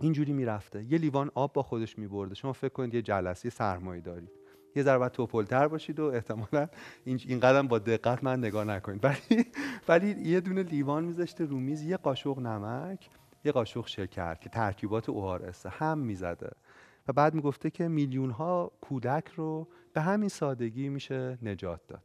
اینجوری 0.00 0.32
می‌رفته. 0.32 0.84
یه 0.84 0.98
لیوان 0.98 1.30
آب 1.34 1.52
با 1.52 1.62
خودش 1.62 1.98
میبرده. 1.98 2.34
شما 2.34 2.52
فکر 2.52 2.72
کنید 2.72 2.94
یه 2.94 3.02
جلسه 3.02 3.50
سرمایه 3.50 4.00
دارید 4.00 4.41
یه 4.76 4.82
ذره 4.82 4.98
باید 4.98 5.12
توپلتر 5.12 5.68
باشید 5.68 6.00
و 6.00 6.04
احتمالا 6.04 6.68
این 7.04 7.20
اینقدر 7.26 7.62
با 7.62 7.78
دقت 7.78 8.24
من 8.24 8.38
نگاه 8.38 8.64
نکنید. 8.64 9.04
ولی 9.08 9.44
ولی 9.88 10.30
یه 10.30 10.40
دونه 10.40 10.62
لیوان 10.62 11.04
میذاشته 11.04 11.44
رو 11.44 11.60
میز 11.60 11.82
یه 11.82 11.96
قاشق 11.96 12.38
نمک 12.38 13.08
یه 13.44 13.52
قاشق 13.52 13.86
شکر 13.86 14.34
که 14.34 14.48
ترکیبات 14.48 15.08
اوهارسه 15.08 15.68
هم 15.68 15.98
می‌زده. 15.98 16.50
و 17.08 17.12
بعد 17.12 17.34
می‌گفته 17.34 17.70
که 17.70 17.88
میلیون 17.88 18.30
ها 18.30 18.72
کودک 18.80 19.28
رو 19.28 19.68
به 19.92 20.00
همین 20.00 20.28
سادگی 20.28 20.88
میشه 20.88 21.38
نجات 21.42 21.80
داد. 21.88 22.02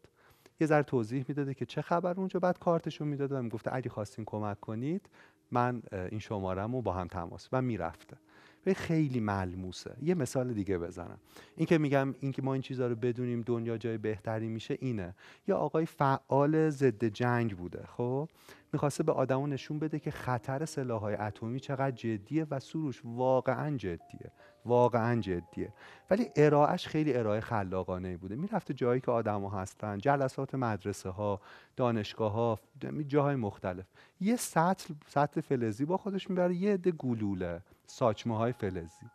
یه 0.60 0.68
ذره 0.68 0.84
توضیح 0.84 1.26
می‌داده 1.28 1.54
که 1.54 1.66
چه 1.66 1.82
خبر 1.82 2.14
اونجا. 2.14 2.40
بعد 2.40 2.60
کارتشو 2.60 3.06
می‌داده 3.06 3.36
و 3.38 3.42
می‌گفته 3.42 3.76
اگه 3.76 3.90
خواستین 3.90 4.26
کمک 4.26 4.60
کنید 4.60 5.10
من 5.52 5.82
این 6.10 6.20
شمارم 6.20 6.76
رو 6.76 6.82
با 6.82 6.94
هم 6.94 7.08
تماس 7.08 7.50
و 7.52 7.62
می‌رفته. 7.62 8.18
خیلی 8.66 9.20
ملموسه. 9.20 9.96
یه 10.02 10.16
مثال 10.16 10.54
دیگه 10.54 10.78
بزنم. 10.78 11.20
این 11.56 11.66
که 11.66 11.78
میگم 11.78 12.16
اینکه 12.20 12.42
ما 12.42 12.54
این 12.54 12.62
چیزها 12.62 12.88
رو 12.88 12.96
بدونیم 12.96 13.42
دنیا 13.42 13.78
جای 13.78 13.98
بهتری 13.98 14.48
میشه 14.48 14.78
اینه. 14.82 15.16
یا 15.48 15.58
آقای 15.58 15.86
فعال 15.86 16.70
ضد 16.70 17.06
جنگ 17.06 17.58
بوده 17.58 17.86
خب؟ 17.98 18.30
می‌خواسته 18.74 19.04
به 19.04 19.12
آدمو 19.12 19.48
نشون 19.48 19.80
بده 19.80 20.00
که 20.00 20.12
خطر 20.12 20.66
سلاحهای 20.66 21.16
اتمی 21.16 21.60
چقدر 21.60 21.92
جدیه 21.92 22.48
و 22.52 22.60
سروش 22.60 23.02
واقعا 23.06 23.78
جدیه. 23.78 24.32
واقعا 24.66 25.22
جدیه. 25.22 25.74
ولی 26.10 26.30
ارائهش 26.36 26.88
خیلی 26.88 27.14
ارائه 27.14 27.42
خلاقانه 27.42 28.18
بوده. 28.18 28.36
می‌رفته 28.36 28.74
جایی 28.74 29.02
که 29.02 29.12
آدما 29.12 29.50
هستن 29.50 29.98
جلسات 29.98 30.56
مدرسه 30.56 31.10
ها 31.10 31.42
دانشگاه 31.76 32.32
ها 32.32 32.60
جاهای 33.08 33.36
مختلف. 33.36 33.86
یه 34.22 34.36
سطل 34.36 34.94
سطل 35.08 35.42
فلزی 35.42 35.86
با 35.86 35.98
خودش 35.98 36.30
می‌بره 36.30 36.56
یه 36.56 36.74
عده 36.74 36.92
گلوله. 36.92 37.62
ساچمه 37.88 38.38
های 38.38 38.52
فلزی. 38.52 39.06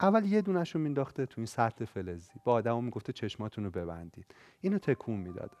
اول 0.00 0.24
یه 0.24 0.42
دونش 0.42 0.74
رو 0.74 0.80
مینداخته 0.80 1.26
تو 1.26 1.34
این 1.36 1.46
سطل 1.46 1.84
فلزی. 1.84 2.32
با 2.44 2.52
آدمو 2.52 2.80
می‌گفته 2.80 3.12
چشماتون 3.12 3.64
رو 3.64 3.70
ببندید. 3.70 4.26
اینو 4.60 4.78
تکون 4.78 5.16
می‌داده. 5.16 5.56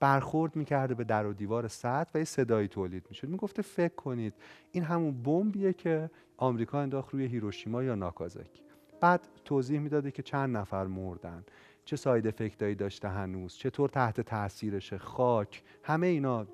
برخورد 0.00 0.56
می‌کرده 0.56 0.94
به 0.94 1.04
در 1.04 1.26
و 1.26 1.32
دیوار 1.32 1.68
سطح 1.68 2.10
و 2.14 2.18
یه 2.18 2.24
صدایی 2.24 2.68
تولید 2.68 3.06
می‌شد. 3.08 3.28
می‌گفته 3.28 3.62
فکر 3.62 3.94
کنید 3.94 4.34
این 4.72 4.84
همون 4.84 5.22
بمبیه 5.22 5.72
که 5.72 6.10
آمریکا 6.36 6.80
انداخت 6.80 7.14
روی 7.14 7.26
هیروشیما 7.26 7.82
یا 7.82 7.94
ناکازاکی. 7.94 8.62
بعد 9.00 9.28
توضیح 9.44 9.80
می‌داده 9.80 10.10
که 10.10 10.22
چند 10.22 10.56
نفر 10.56 10.86
مردن. 10.86 11.44
چه 11.84 11.96
ساید 11.96 12.26
افکتایی 12.26 12.74
داشته 12.74 13.08
هنوز 13.08 13.54
چطور 13.56 13.88
تحت 13.88 14.20
تاثیرشه 14.20 14.98
خاک 14.98 15.62
همه 15.82 16.06
اینا 16.06 16.46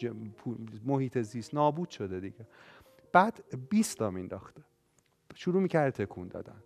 محیط 0.85 1.19
زیست 1.19 1.55
نابود 1.55 1.91
شده 1.91 2.21
دیگه. 2.21 2.47
بعد 3.13 3.45
20 3.71 3.99
تا 3.99 4.11
مینداخته. 4.11 4.63
شروع 5.41 5.63
می‌کرده 5.63 6.05
تکون 6.05 6.29
دادن 6.29 6.63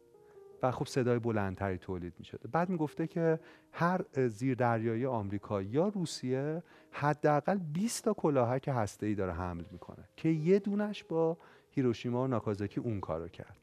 و 0.62 0.70
خب 0.70 0.86
صدای 0.86 1.18
بلندتری 1.18 1.78
تولید 1.78 2.14
می‌شده 2.18 2.48
بعد 2.48 2.68
می‌گفته 2.68 3.06
که 3.06 3.40
هر 3.72 4.04
زیر 4.28 4.54
دریایی 4.54 5.06
آمریکا 5.06 5.62
یا 5.62 5.88
روسیه 5.88 6.62
حداقل 6.90 7.58
20 7.58 8.04
تا 8.04 8.12
کلاهک 8.12 8.68
هسته 8.68 9.06
ای 9.06 9.14
داره 9.14 9.32
حمل 9.32 9.64
می‌کنه 9.70 10.08
که 10.16 10.28
یه 10.28 10.58
دونش 10.58 11.04
با 11.04 11.36
هیروشیما 11.70 12.24
و 12.24 12.26
ناکازاکی 12.26 12.80
اون 12.80 13.00
کارو 13.00 13.28
کرد. 13.28 13.58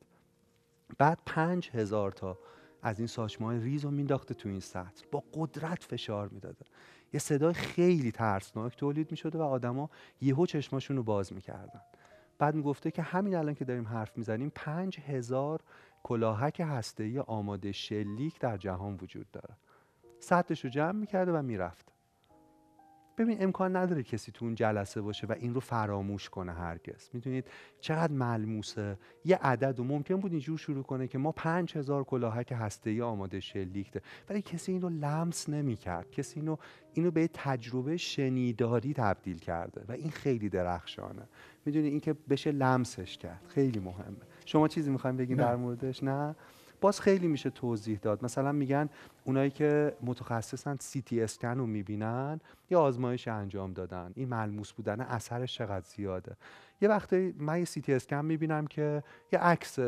بعد 0.97 1.19
پنج 1.26 1.69
هزار 1.74 2.12
تا 2.12 2.38
از 2.82 3.00
این 3.00 3.08
ساچمه 3.08 3.63
ریز 3.63 3.86
رو 3.86 3.91
مینداخته 3.91 4.34
تو 4.34 4.50
این 4.50 4.60
سطح. 4.60 5.06
با 5.12 5.24
قدرت 5.34 5.84
فشار 5.84 6.28
می‌داده. 6.28 6.65
یه 7.13 7.19
صدای 7.19 7.54
خیلی 7.54 8.12
ترسناک 8.12 8.78
تولید 8.78 9.12
می‌شده 9.12 9.38
و 9.38 9.41
آدما 9.41 9.89
یهو 10.21 10.45
چشماشون 10.45 10.97
رو 10.97 11.04
باز 11.04 11.34
می‌کردن. 11.34 11.82
بعد 12.41 12.56
می‌گفته 12.56 12.91
که 12.91 13.01
همین 13.01 13.36
الان 13.36 13.56
که 13.56 13.65
داریم 13.65 13.88
حرف 13.88 14.17
می‌زنیم 14.17 14.51
پنج 14.56 14.99
هزار 14.99 15.60
کلاهک 16.04 16.62
هسته‌ای 16.65 17.19
آماده 17.19 17.71
شلیک 17.71 18.39
در 18.39 18.58
جهان 18.58 18.97
وجود 19.01 19.32
داره. 19.32 19.56
سطحش 20.19 20.63
رو 20.63 20.69
جمع 20.69 20.99
می‌کرده 20.99 21.32
و 21.32 21.41
می‌رفت. 21.41 21.91
ببین 23.17 23.43
امکان 23.43 23.75
نداره 23.75 24.04
کسی 24.04 24.32
تو 24.32 24.45
اون 24.45 24.56
جلسه 24.56 25.01
باشه 25.01 25.27
و 25.27 25.32
این 25.39 25.54
رو 25.54 25.60
فراموش 25.60 26.30
کنه 26.30 26.54
هرگز. 26.54 27.10
می‌دونید 27.13 27.47
چقدر 27.80 28.13
ملموسه. 28.13 28.97
یه 29.25 29.36
عدد 29.38 29.80
و 29.80 29.84
ممکن 29.84 30.15
بود 30.15 30.32
اینجور 30.32 30.58
شروع 30.58 30.84
کنه 30.84 31.08
که 31.08 31.17
ما 31.17 31.32
پنج 31.32 31.77
هزار 31.77 32.04
کلاهک 32.04 32.54
هسته‌ای 32.58 33.01
آماده 33.01 33.39
شلیک 33.39 33.97
ولی 34.30 34.41
کسی 34.41 34.71
این 34.71 34.82
رو 34.82 34.89
لمس 34.89 35.49
نمی‌کرد. 35.49 36.12
کسی 36.12 36.39
اینو 36.39 36.58
اینو 36.93 37.12
به 37.12 37.30
تجربه 37.34 37.97
شنیداری 37.97 38.93
تبدیل 38.93 39.38
کرده 39.39 39.86
و 39.88 39.91
این 39.91 40.10
خیلی 40.12 40.49
درخشانه. 40.49 41.27
می‌دونی 41.65 41.88
اینکه 41.88 42.15
بشه 42.30 42.52
لمسش 42.52 43.17
کرد. 43.17 43.41
خیلی 43.47 43.80
مهمه. 43.80 44.17
شما 44.45 44.67
چیزی 44.67 44.91
می‌خوایم 44.91 45.17
بگین 45.17 45.38
در 45.38 45.56
موردش؟ 45.56 46.04
نه. 46.04 46.36
باز 46.82 47.02
خیلی 47.02 47.28
میشه 47.28 47.50
توضیح 47.50 48.00
داد. 48.02 48.26
مثلا 48.26 48.52
میگن 48.52 48.89
اونایی 49.24 49.50
که 49.50 49.95
متخصصن 50.02 50.78
سی 50.80 51.02
تی 51.02 51.21
اسکن 51.21 51.58
رو 51.58 51.65
می‌بینن 51.65 52.39
یه 52.69 52.78
آزمایش 52.78 53.28
انجام 53.28 53.74
دادن. 53.74 54.12
این 54.15 54.30
ملموس 54.30 54.71
بودن 54.71 55.02
اثرش 55.02 55.58
چقدر 55.58 55.86
زیاده. 55.86 56.36
یه 56.82 56.89
وقتی 56.89 57.36
من 57.38 57.60
یه 57.60 57.65
سی 57.65 57.82
تی 57.82 57.93
اسکن 57.93 58.26
می‌بینم 58.26 58.67
که 58.67 59.04
یه 59.34 59.39
عکس 59.39 59.80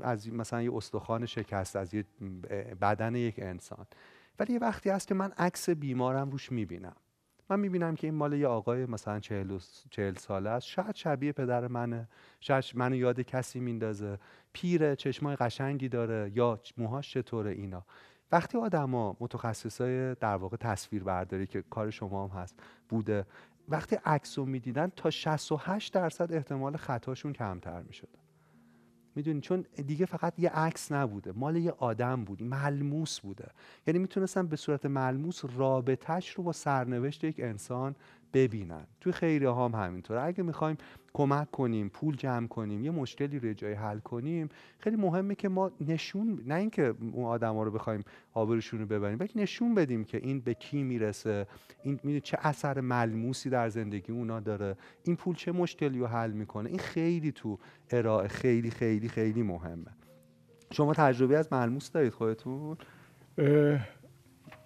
از 0.00 0.32
مثلا 0.32 0.62
یه 0.62 0.74
استخوان 0.74 1.26
شکست 1.26 1.76
از 1.76 1.94
یه 1.94 2.04
بدن 2.80 3.14
یک 3.14 3.38
انسان. 3.38 3.86
ولی 4.38 4.52
یه 4.52 4.58
وقتی 4.58 4.90
هست 4.90 5.08
که 5.08 5.14
من 5.14 5.32
عکس 5.38 5.70
بیمارم 5.70 6.30
روش 6.30 6.52
می‌بینم. 6.52 6.96
من 7.50 7.60
می‌بینم 7.60 7.94
که 7.94 8.06
این 8.06 8.14
مال 8.14 8.32
یه 8.32 8.46
آقای 8.46 8.86
مثلا 8.86 9.20
چهل, 9.20 9.58
چهل 9.90 10.14
ساله 10.14 10.50
است. 10.50 10.66
شاید 10.66 10.94
شبیه 10.94 11.32
پدر 11.32 11.68
منه. 11.68 12.08
شاید 12.40 12.64
منو 12.74 12.96
یاد 12.96 13.20
کسی 13.20 13.60
میندازه. 13.60 14.18
پیره 14.52 14.96
چشمای 14.96 15.36
قشنگی 15.36 15.88
داره. 15.88 16.32
یا 16.34 16.60
موهاش 16.76 17.12
چطوره 17.12 17.50
اینا. 17.50 17.84
وقتی 18.32 18.58
آدما 18.58 19.16
متخصصای 19.20 20.14
در 20.14 20.36
واقع 20.36 20.56
تصویر 20.56 21.04
برداری 21.04 21.46
که 21.46 21.62
کار 21.62 21.90
شما 21.90 22.28
هم 22.28 22.38
هست 22.38 22.60
بوده 22.88 23.26
وقتی 23.68 23.96
عکس 24.04 24.38
رو 24.38 24.46
می‌دیدن 24.46 24.92
تا 24.96 25.10
68 25.10 25.92
درصد 25.92 26.32
احتمال 26.32 26.76
خطاشون 26.76 27.32
کمتر 27.32 27.82
می‌شد. 27.82 28.19
می‌دونی؟ 29.14 29.40
چون 29.40 29.64
دیگه 29.86 30.06
فقط 30.06 30.38
یه 30.38 30.50
عکس 30.50 30.92
نبوده. 30.92 31.32
مال 31.32 31.56
یه 31.56 31.70
آدم 31.78 32.24
بود 32.24 32.42
ملموس 32.42 33.20
بوده. 33.20 33.48
یعنی 33.86 33.98
می‌تونستن 33.98 34.46
به 34.46 34.56
صورت 34.56 34.86
ملموس 34.86 35.42
رابطهش 35.56 36.30
رو 36.30 36.44
با 36.44 36.52
سرنوشت 36.52 37.24
یک 37.24 37.40
انسان 37.40 37.94
ببینن. 38.32 38.86
توی 39.00 39.12
خیریه 39.12 39.52
هم 39.52 39.74
همینطوره. 39.74 40.22
اگه 40.22 40.42
می‌خوایم 40.42 40.76
کمک 41.12 41.50
کنیم 41.50 41.88
پول 41.88 42.16
جمع 42.16 42.46
کنیم 42.46 42.84
یه 42.84 42.90
مشکلی 42.90 43.38
رو 43.38 43.52
جای 43.52 43.72
حل 43.72 43.98
کنیم 43.98 44.48
خیلی 44.78 44.96
مهمه 44.96 45.34
که 45.34 45.48
ما 45.48 45.70
نشون 45.80 46.42
نه 46.46 46.54
اینکه 46.54 46.94
اون 47.12 47.24
آدما 47.24 47.62
رو 47.62 47.70
بخوایم 47.70 48.04
آبروشون 48.34 48.80
رو 48.80 48.86
ببریم 48.86 49.18
بلکه 49.18 49.38
نشون 49.38 49.74
بدیم 49.74 50.04
که 50.04 50.18
این 50.18 50.40
به 50.40 50.54
کی 50.54 50.82
می‌رسه 50.82 51.46
این 51.82 52.20
چه 52.20 52.38
اثر 52.40 52.80
ملموسی 52.80 53.50
در 53.50 53.68
زندگی 53.68 54.12
اونا 54.12 54.40
داره 54.40 54.76
این 55.04 55.16
پول 55.16 55.34
چه 55.34 55.52
مشکلی 55.52 55.98
رو 55.98 56.06
حل 56.06 56.30
می‌کنه. 56.30 56.68
این 56.68 56.78
خیلی 56.78 57.32
تو 57.32 57.58
ارائه 57.90 58.28
خیلی 58.28 58.70
خیلی 58.70 59.08
خیلی 59.08 59.42
مهمه. 59.42 59.90
شما 60.72 60.94
تجربه 60.94 61.38
از 61.38 61.52
ملموس 61.52 61.90
دارید 61.90 62.12
خودتون؟ 62.12 62.76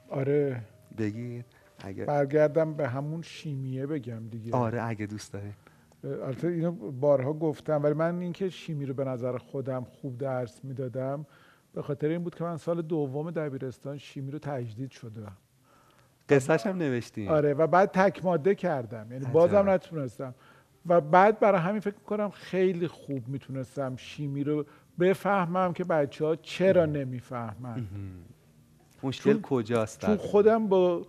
آره. 0.09 0.62
بگید. 0.98 1.44
اگه 1.85 2.05
برگردم 2.05 2.75
به 2.75 2.88
همون 2.88 3.23
شیمیه 3.23 3.87
بگم 3.87 4.29
دیگه. 4.29 4.53
آره 4.57 4.83
اگه 4.83 5.07
دوست 5.07 5.33
دارید 5.33 5.55
البته 6.05 6.49
اینو 6.49 6.73
بارها 6.92 7.33
گفتم 7.33 7.83
ولی 7.83 7.94
من 7.94 8.18
اینکه 8.18 8.49
شیمی 8.49 8.87
رو 8.87 8.94
به 8.94 9.05
نظر 9.05 9.38
خودم 9.38 9.85
خوب 9.85 10.18
درس 10.18 10.64
می‌دادم 10.64 11.27
به 11.75 11.83
خاطر 11.83 12.09
این 12.09 12.23
بود 12.25 12.35
که 12.35 12.44
من 12.44 12.57
سال 12.57 12.83
دوم 12.83 13.31
دبیرستان 13.31 13.99
شیمی 13.99 14.31
رو 14.31 14.38
تجدید 14.38 14.90
شدم. 14.90 15.37
قصهش 16.29 16.66
هم 16.66 16.77
نوشتیم 16.77 17.29
آره 17.29 17.55
و 17.55 17.66
بعد 17.66 17.90
تک 17.90 18.25
ماده 18.25 18.55
کردم 18.55 19.12
یعنی 19.12 19.25
بازم 19.25 19.70
نتونستم. 19.70 20.35
و 20.87 21.01
بعد 21.01 21.40
برای 21.40 21.61
همین 21.61 21.81
فکر 21.81 21.94
کنم 21.94 22.31
خیلی 22.31 22.88
خوب 22.88 23.29
می‌تونستم 23.29 23.97
شیمی 23.97 24.44
رو 24.44 24.64
بفهمم 25.01 25.73
که 25.73 25.85
بچه 25.85 26.25
ها 26.25 26.37
چرا 26.37 26.87
نمی‌فهمن. 26.87 27.87
مشکل 29.05 29.40
کجاست 29.40 30.07
چون 30.07 30.17
خودم 30.17 30.69
با 30.69 31.07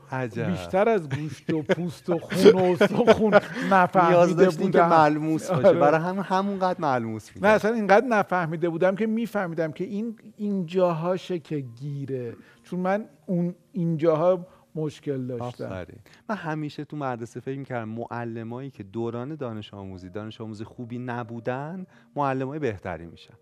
بیشتر 0.48 0.90
از 0.90 1.10
گوشت 1.10 1.54
و 1.54 1.62
پوست 1.62 2.10
و 2.10 2.18
خون 2.18 2.54
و 2.54 2.64
استخون 2.72 3.34
نفهمیده 3.72 4.50
بودم. 4.50 4.72
که 4.72 4.96
ملموس 4.96 5.52
باشه 5.52 5.68
آره. 5.68 5.80
برای 5.80 6.02
همون 6.02 6.24
همونقدر 6.24 6.82
ملموس 6.82 7.30
نه 7.42 7.48
اصلا 7.48 7.74
اینقدر 7.74 8.06
نفهمیده 8.08 8.70
بودم 8.70 8.96
که 8.96 9.06
میفهمیدم 9.06 9.72
که 9.72 9.84
این 9.84 10.16
اینجاهاشه 10.38 11.40
که 11.40 11.60
گیره. 11.60 12.36
چون 12.64 12.80
من 12.80 13.06
اون 13.26 13.56
اینجاها 13.72 14.48
مشکل 14.76 15.28
داشتم. 15.28 15.86
من 16.30 16.36
همیشه 16.36 16.86
تو 16.86 16.98
مدرسه 16.98 17.40
فکر 17.40 17.60
می‌کردم 17.60 17.90
معلمایی 17.90 18.70
که 18.70 18.84
دوران 18.84 19.36
دانش 19.36 19.74
آموزی 19.74 20.10
دانش 20.10 20.42
آموزی 20.42 20.64
خوبی 20.64 20.98
نبودن 20.98 21.86
معلمای 22.16 22.60
بهتری 22.60 23.06
میشن. 23.06 23.34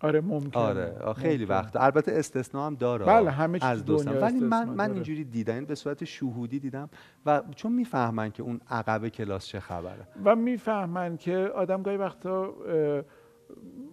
آره 0.00 0.20
ممکن 0.20 0.60
آره. 0.60 1.12
خیلی 1.16 1.44
وقت. 1.44 1.76
البته 1.76 2.12
استثنا 2.12 2.66
هم 2.66 2.74
داره. 2.74 3.06
بله 3.06 3.30
همه 3.30 3.58
از 3.62 3.84
دوستان 3.84 4.16
ولی 4.16 4.40
من 4.40 4.68
من 4.68 4.92
اینجوری 4.92 5.24
دیدم 5.24 5.64
به 5.64 5.74
صورت 5.74 6.04
شهودی 6.04 6.58
دیدم 6.58 6.90
و 7.26 7.42
چون 7.56 7.72
می‌فهمن 7.72 8.30
که 8.30 8.42
اون 8.42 8.60
عقب 8.70 9.08
کلاس 9.08 9.46
چه 9.46 9.60
خبره. 9.60 10.08
و 10.24 10.36
می‌فهمن 10.36 11.16
که 11.16 11.36
آدم 11.54 11.82
گاهی 11.82 11.96
وقتا 11.96 12.54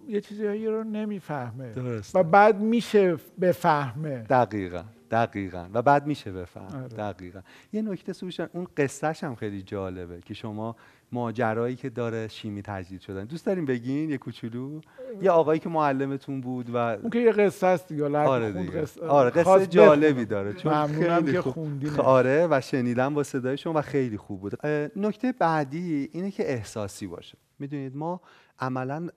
یه 0.08 0.20
چیزی 0.20 0.66
رو 0.66 0.84
نمی‌فهمه. 0.84 1.70
درست. 1.70 2.16
و 2.16 2.22
بعد 2.22 2.60
میشه 2.60 3.16
بفهمه. 3.40 4.18
دقیقا. 4.18 4.82
دقیقا. 5.10 5.68
و 5.74 5.82
بعد 5.82 6.06
میشه 6.06 6.32
بفهم. 6.32 6.76
آره. 6.76 6.88
دقیقا. 6.88 7.40
یه 7.72 7.82
نکته 7.82 8.12
سوشن 8.12 8.48
اون 8.52 8.66
قصهش 8.76 9.24
هم 9.24 9.34
خیلی 9.34 9.62
جالبه 9.62 10.20
که 10.20 10.34
شما 10.34 10.76
ماجرایی 11.12 11.76
که 11.76 11.90
داره 11.90 12.28
شیمی 12.28 12.62
تجدید 12.62 13.00
شدن. 13.00 13.24
دوست 13.24 13.46
داریم 13.46 13.66
بگین؟ 13.66 14.10
یه 14.10 14.18
کوچولو؟ 14.18 14.80
یه 15.22 15.30
آقایی 15.30 15.60
که 15.60 15.68
معلمتون 15.68 16.40
بود 16.40 16.70
و 16.70 16.76
اون 16.76 17.10
که 17.10 17.18
یه 17.18 17.32
قصه 17.32 17.66
است 17.66 17.88
دیگه 17.88 18.18
آره 18.18 18.52
دیگه. 18.52 18.70
قصه, 18.80 19.06
آره 19.06 19.30
قصه 19.30 19.66
جالبی 19.66 20.24
داره. 20.24 20.52
چون 20.52 20.86
خیلی 20.86 21.32
که 21.32 21.40
خوندین. 21.40 22.00
آره 22.00 22.48
و 22.50 22.60
شنیدم 22.60 23.14
با 23.14 23.22
صدای 23.22 23.56
شما 23.56 23.78
و 23.78 23.82
خیلی 23.82 24.16
خوب 24.16 24.40
بود. 24.40 24.66
نکته 24.96 25.32
بعدی 25.32 26.08
اینه 26.12 26.30
که 26.30 26.52
احساسی 26.52 27.06
باشه. 27.06 27.38
می‌دونید 27.58 27.96
ما 27.96 28.20
عملا 28.58 29.08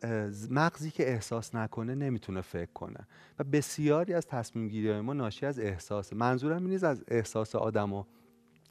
مغزی 0.49 0.91
که 0.91 1.10
احساس 1.10 1.56
نکنه 1.56 1.95
نمی‌تونه 1.95 2.41
فکر 2.41 2.71
کنه 2.73 3.08
و 3.39 3.43
بسیاری 3.43 4.13
از 4.13 4.28
تصمیم 4.28 4.67
گیری 4.67 5.02
ما 5.02 5.13
ناشی 5.13 5.45
از 5.45 5.60
احساس 5.60 6.13
منظورم 6.13 6.65
این 6.65 6.86
از 6.86 7.04
احساس 7.08 7.56
آدمو 7.56 8.04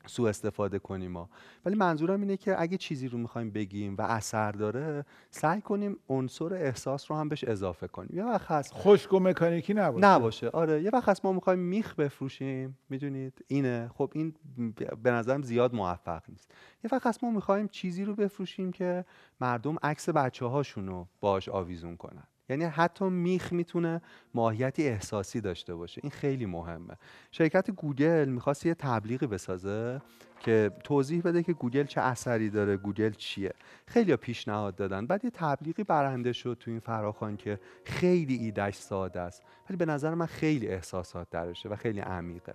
سوء 0.09 0.29
استفاده 0.29 0.79
کنیم 0.79 1.11
ما. 1.11 1.29
ولی 1.65 1.75
منظورم 1.75 2.21
اینه 2.21 2.37
که 2.37 2.63
اگه 2.63 2.77
چیزی 2.77 3.09
رو 3.09 3.19
می‌خوایم 3.19 3.51
بگیم 3.51 3.97
و 3.99 4.03
اثر 4.03 4.53
داره 4.53 5.05
سعی 5.31 5.61
کنیم 5.61 5.97
عنصر 6.09 6.55
احساس 6.55 7.11
رو 7.11 7.17
هم 7.17 7.29
بهش 7.29 7.45
اضافه 7.45 7.89
کنیم. 7.89 8.11
یه 8.17 8.25
وقت 8.25 8.51
هست 8.51 8.73
خشک 8.75 9.13
و 9.13 9.21
مکانیکی 9.21 9.75
نباشه. 9.75 10.07
نباشه. 10.07 10.49
آره 10.49 10.83
یه 10.83 10.91
وقت 10.93 11.09
هست 11.09 11.25
ما 11.25 11.33
می‌خوایم 11.33 11.59
میخ 11.59 11.95
بفروشیم 11.95 12.79
می‌دونید؟ 12.89 13.45
اینه. 13.47 13.91
خب 13.95 14.13
این 14.15 14.35
به 15.03 15.11
نظرم 15.11 15.43
زیاد 15.43 15.75
موفق 15.75 16.23
نیست. 16.29 16.51
یه 16.85 16.91
وقت 16.93 17.07
هست 17.07 17.25
ما 17.25 17.31
می‌خوایم 17.31 17.69
چیزی 17.69 18.05
رو 18.05 18.15
بفروشیم 18.15 18.73
که 18.73 19.05
مردم 19.41 19.77
عکس 19.83 20.09
بچه 20.09 20.47
هاشون 20.47 20.87
رو 20.87 21.09
باش 21.21 21.49
آویزون 21.49 21.97
کنن. 21.97 22.25
یعنی 22.49 22.65
حتی 22.65 23.05
میخ 23.05 23.53
می‌تونه 23.53 24.03
ماهیتی 24.35 24.89
احساسی 24.89 25.41
داشته 25.41 25.75
باشه. 25.75 26.01
این 26.05 26.11
خیلی 26.11 26.47
مهمه. 26.47 26.95
شرکت 27.31 27.71
گوگل 27.71 28.29
می‌خواست 28.29 28.67
یه 28.67 28.75
تبلیغی 28.75 29.27
بسازه 29.27 30.03
که 30.41 30.71
توضیح 30.85 31.23
بده 31.23 31.43
که 31.43 31.53
گوگل 31.53 31.85
چه 31.85 32.01
اثری 32.01 32.51
داره 32.51 32.77
گوگل 32.77 33.11
چیه. 33.11 33.53
خیلی 33.87 34.17
پیشنهاد 34.17 34.77
دادن. 34.77 35.07
بعد 35.07 35.25
یه 35.25 35.31
تبلیغی 35.31 35.85
برنده 35.85 36.33
شد 36.33 36.57
تو 36.61 36.71
این 36.71 36.81
فراخوان 36.81 37.37
که 37.37 37.61
خیلی 37.85 38.35
ایدش 38.35 38.75
ساده 38.75 39.21
است. 39.21 39.43
ولی 39.69 39.77
به 39.77 39.85
نظر 39.85 40.15
من 40.15 40.27
خیلی 40.27 40.69
احساسات 40.69 41.31
درشه 41.31 41.69
و 41.69 41.77
خیلی 41.77 42.01
عمیقه. 42.01 42.55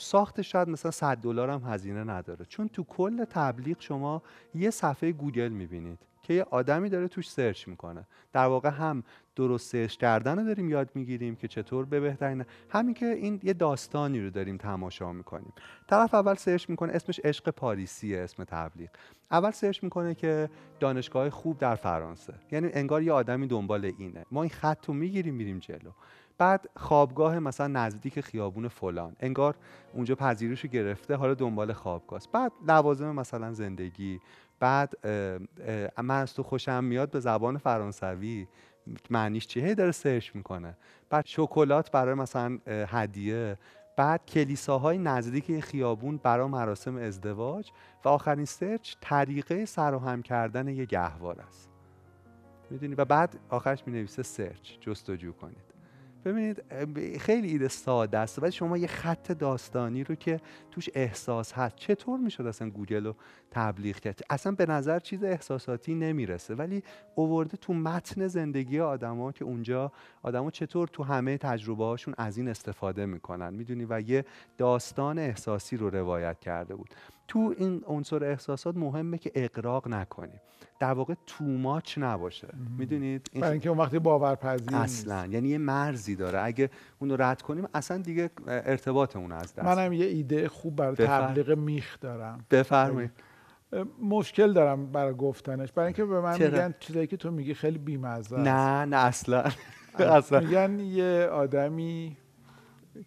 ساخت 0.00 0.42
شاید 0.42 0.68
مثلا 0.68 0.90
100 0.90 1.16
دلار 1.16 1.50
هم 1.50 1.62
هزینه 1.66 2.04
نداره. 2.04 2.44
چون 2.44 2.68
تو 2.68 2.84
کل 2.84 3.24
تبلیغ 3.24 3.76
شما 3.80 4.22
یه 4.54 4.70
صفحه 4.70 5.12
گوگل 5.12 5.48
می‌بینید 5.48 5.98
که 6.22 6.34
یه 6.34 6.42
آدمی 6.42 6.88
داره 6.88 7.08
توش 7.08 7.30
search 7.30 7.68
می‌کنه. 7.68 8.06
در 8.32 8.46
واقع 8.46 8.68
هم 8.68 9.02
درست 9.36 9.72
search 9.72 9.96
کردن 9.96 10.38
رو 10.38 10.44
داریم 10.44 10.68
یاد 10.68 10.90
می‌گیریم 10.94 11.36
که 11.36 11.48
چطور 11.48 11.84
به 11.84 12.00
بهترین 12.00 12.44
همین 12.70 12.94
که 12.94 13.06
این 13.06 13.40
یه 13.42 13.52
داستانی 13.52 14.20
رو 14.20 14.30
داریم 14.30 14.56
تماشا 14.56 15.12
می‌کنیم. 15.12 15.52
طرف 15.88 16.14
اول 16.14 16.34
search 16.34 16.70
می‌کنه 16.70 16.92
اسمش 16.92 17.20
عشق 17.24 17.50
پاریسیه 17.50 18.20
اسم 18.20 18.44
تبلیغ. 18.44 18.88
اول 19.30 19.50
search 19.50 19.82
می‌کنه 19.82 20.14
که 20.14 20.50
دانشگاه 20.80 21.30
خوب 21.30 21.58
در 21.58 21.74
فرانسه. 21.74 22.34
یعنی 22.52 22.70
انگار 22.72 23.02
یه 23.02 23.12
آدمی 23.12 23.46
دنبال 23.46 23.92
اینه. 23.98 24.24
ما 24.30 24.42
این 24.42 24.50
خط 24.50 24.86
رو 24.86 24.94
می‌گیریم 24.94 25.34
میریم 25.34 25.58
جلو. 25.58 25.90
بعد 26.38 26.68
خوابگاه 26.76 27.38
مثلا 27.38 27.66
نزدیک 27.66 28.20
خیابون 28.20 28.68
فلان 28.68 29.16
انگار 29.20 29.54
اونجا 29.94 30.14
پذیرش 30.14 30.66
گرفته 30.66 31.14
حالا 31.14 31.34
دنبال 31.34 31.72
خوابگاه 31.72 32.20
بعد 32.32 32.52
لوازم 32.68 33.14
مثلا 33.14 33.52
زندگی 33.52 34.20
بعد 34.60 35.06
من 36.02 36.20
از 36.20 36.34
تو 36.34 36.42
خوشم 36.42 36.84
میاد 36.84 37.10
به 37.10 37.20
زبان 37.20 37.58
فرانسوی 37.58 38.46
معنیش 39.10 39.46
چیه؟ 39.46 39.74
داره 39.74 39.92
سرچ 39.92 40.30
می‌کنه. 40.34 40.76
بعد 41.10 41.26
شکلات 41.26 41.90
برای 41.90 42.14
مثلا 42.14 42.58
هدیه. 42.66 43.58
بعد 43.96 44.26
کلیساهای 44.26 44.98
نزدیک 44.98 45.60
خیابون 45.60 46.16
برای 46.16 46.48
مراسم 46.48 46.96
ازدواج. 46.96 47.70
و 48.04 48.08
آخرین 48.08 48.44
سرچ 48.44 48.94
طریقه 49.00 49.64
سراهم 49.64 50.22
کردن 50.22 50.68
یه 50.68 50.84
گهوار 50.84 51.40
است. 51.40 51.70
می‌دونی؟ 52.70 52.94
و 52.94 53.04
بعد 53.04 53.38
آخرش 53.48 53.82
می 53.86 53.92
نویسه 53.92 54.22
search 54.22 54.78
جستجو 54.80 55.32
کنید 55.32 55.65
ببینید 56.26 56.62
خیلی 57.18 57.48
ایده 57.48 57.68
ساده 57.68 58.18
است 58.18 58.42
ولی 58.42 58.52
شما 58.52 58.78
یه 58.78 58.86
خط 58.86 59.32
داستانی 59.32 60.04
رو 60.04 60.14
که 60.14 60.40
توش 60.70 60.88
احساس 60.94 61.52
هست 61.52 61.76
چطور 61.76 62.18
می‌شد 62.20 62.46
اصلا 62.46 62.70
گوگل 62.70 63.06
رو 63.06 63.14
تبلیغ 63.50 63.96
کرد؟ 63.96 64.20
اصلا 64.30 64.52
به 64.52 64.66
نظر 64.66 64.98
چیز 64.98 65.24
احساساتی 65.24 65.94
نمی‌رسه 65.94 66.54
ولی 66.54 66.82
آورده 67.14 67.56
تو 67.56 67.74
متن 67.74 68.26
زندگی 68.26 68.80
آدما 68.80 69.32
که 69.32 69.44
اونجا 69.44 69.92
آدما 70.22 70.50
چطور 70.50 70.88
تو 70.88 71.02
همه 71.02 71.38
تجربه 71.38 71.84
هاشون 71.84 72.14
از 72.18 72.36
این 72.38 72.48
استفاده 72.48 73.06
می‌کنن 73.06 73.54
می‌دونی؟ 73.54 73.86
و 73.90 74.00
یه 74.00 74.24
داستان 74.58 75.18
احساسی 75.18 75.76
رو 75.76 75.90
روایت 75.90 76.40
کرده 76.40 76.74
بود. 76.74 76.94
تو 77.28 77.54
این 77.58 77.82
عنصر 77.86 78.24
احساسات 78.24 78.76
مهمه 78.76 79.18
که 79.18 79.32
اغراق 79.34 79.88
نکنیم. 79.88 80.40
در 80.80 80.92
واقع 80.92 81.14
تو 81.26 81.44
ماچ 81.44 81.98
نباشه. 81.98 82.48
می‌دونید؟ 82.78 83.30
برای 83.34 83.52
اینکه 83.52 83.68
اون 83.68 83.78
وقتی 83.78 83.98
باورپذیر 83.98 84.76
اصلا. 84.76 85.26
یعنی 85.26 85.48
یه 85.48 85.58
مرزی 85.58 86.16
داره. 86.16 86.44
اگه 86.44 86.70
اون 86.98 87.10
رو 87.10 87.22
رد 87.22 87.42
کنیم 87.42 87.68
اصلا 87.74 87.98
دیگه 87.98 88.30
ارتباطمون 88.46 89.32
از 89.32 89.54
دست 89.54 89.64
منم 89.64 89.92
یه 89.92 90.06
ایده 90.06 90.48
خوب 90.48 90.76
برای 90.76 90.94
تبلیغ 90.96 91.58
میخ 91.58 92.00
دارم. 92.00 92.44
بفرمایید. 92.50 93.10
مشکل 94.02 94.52
دارم 94.52 94.92
برای 94.92 95.14
گفتنش. 95.14 95.72
برای 95.72 95.86
اینکه 95.86 96.04
به 96.04 96.20
من 96.20 96.32
میگن 96.32 96.74
چیزایی 96.80 97.06
که 97.06 97.16
تو 97.16 97.30
میگی 97.30 97.54
خیلی 97.54 97.78
بیمزه 97.78 98.36
نه 98.36 98.84
نه 98.84 98.96
اصلا. 98.96 99.44
اصلا. 99.98 100.40
میگن 100.40 100.78
یه 100.78 101.28
آدمی 101.32 102.16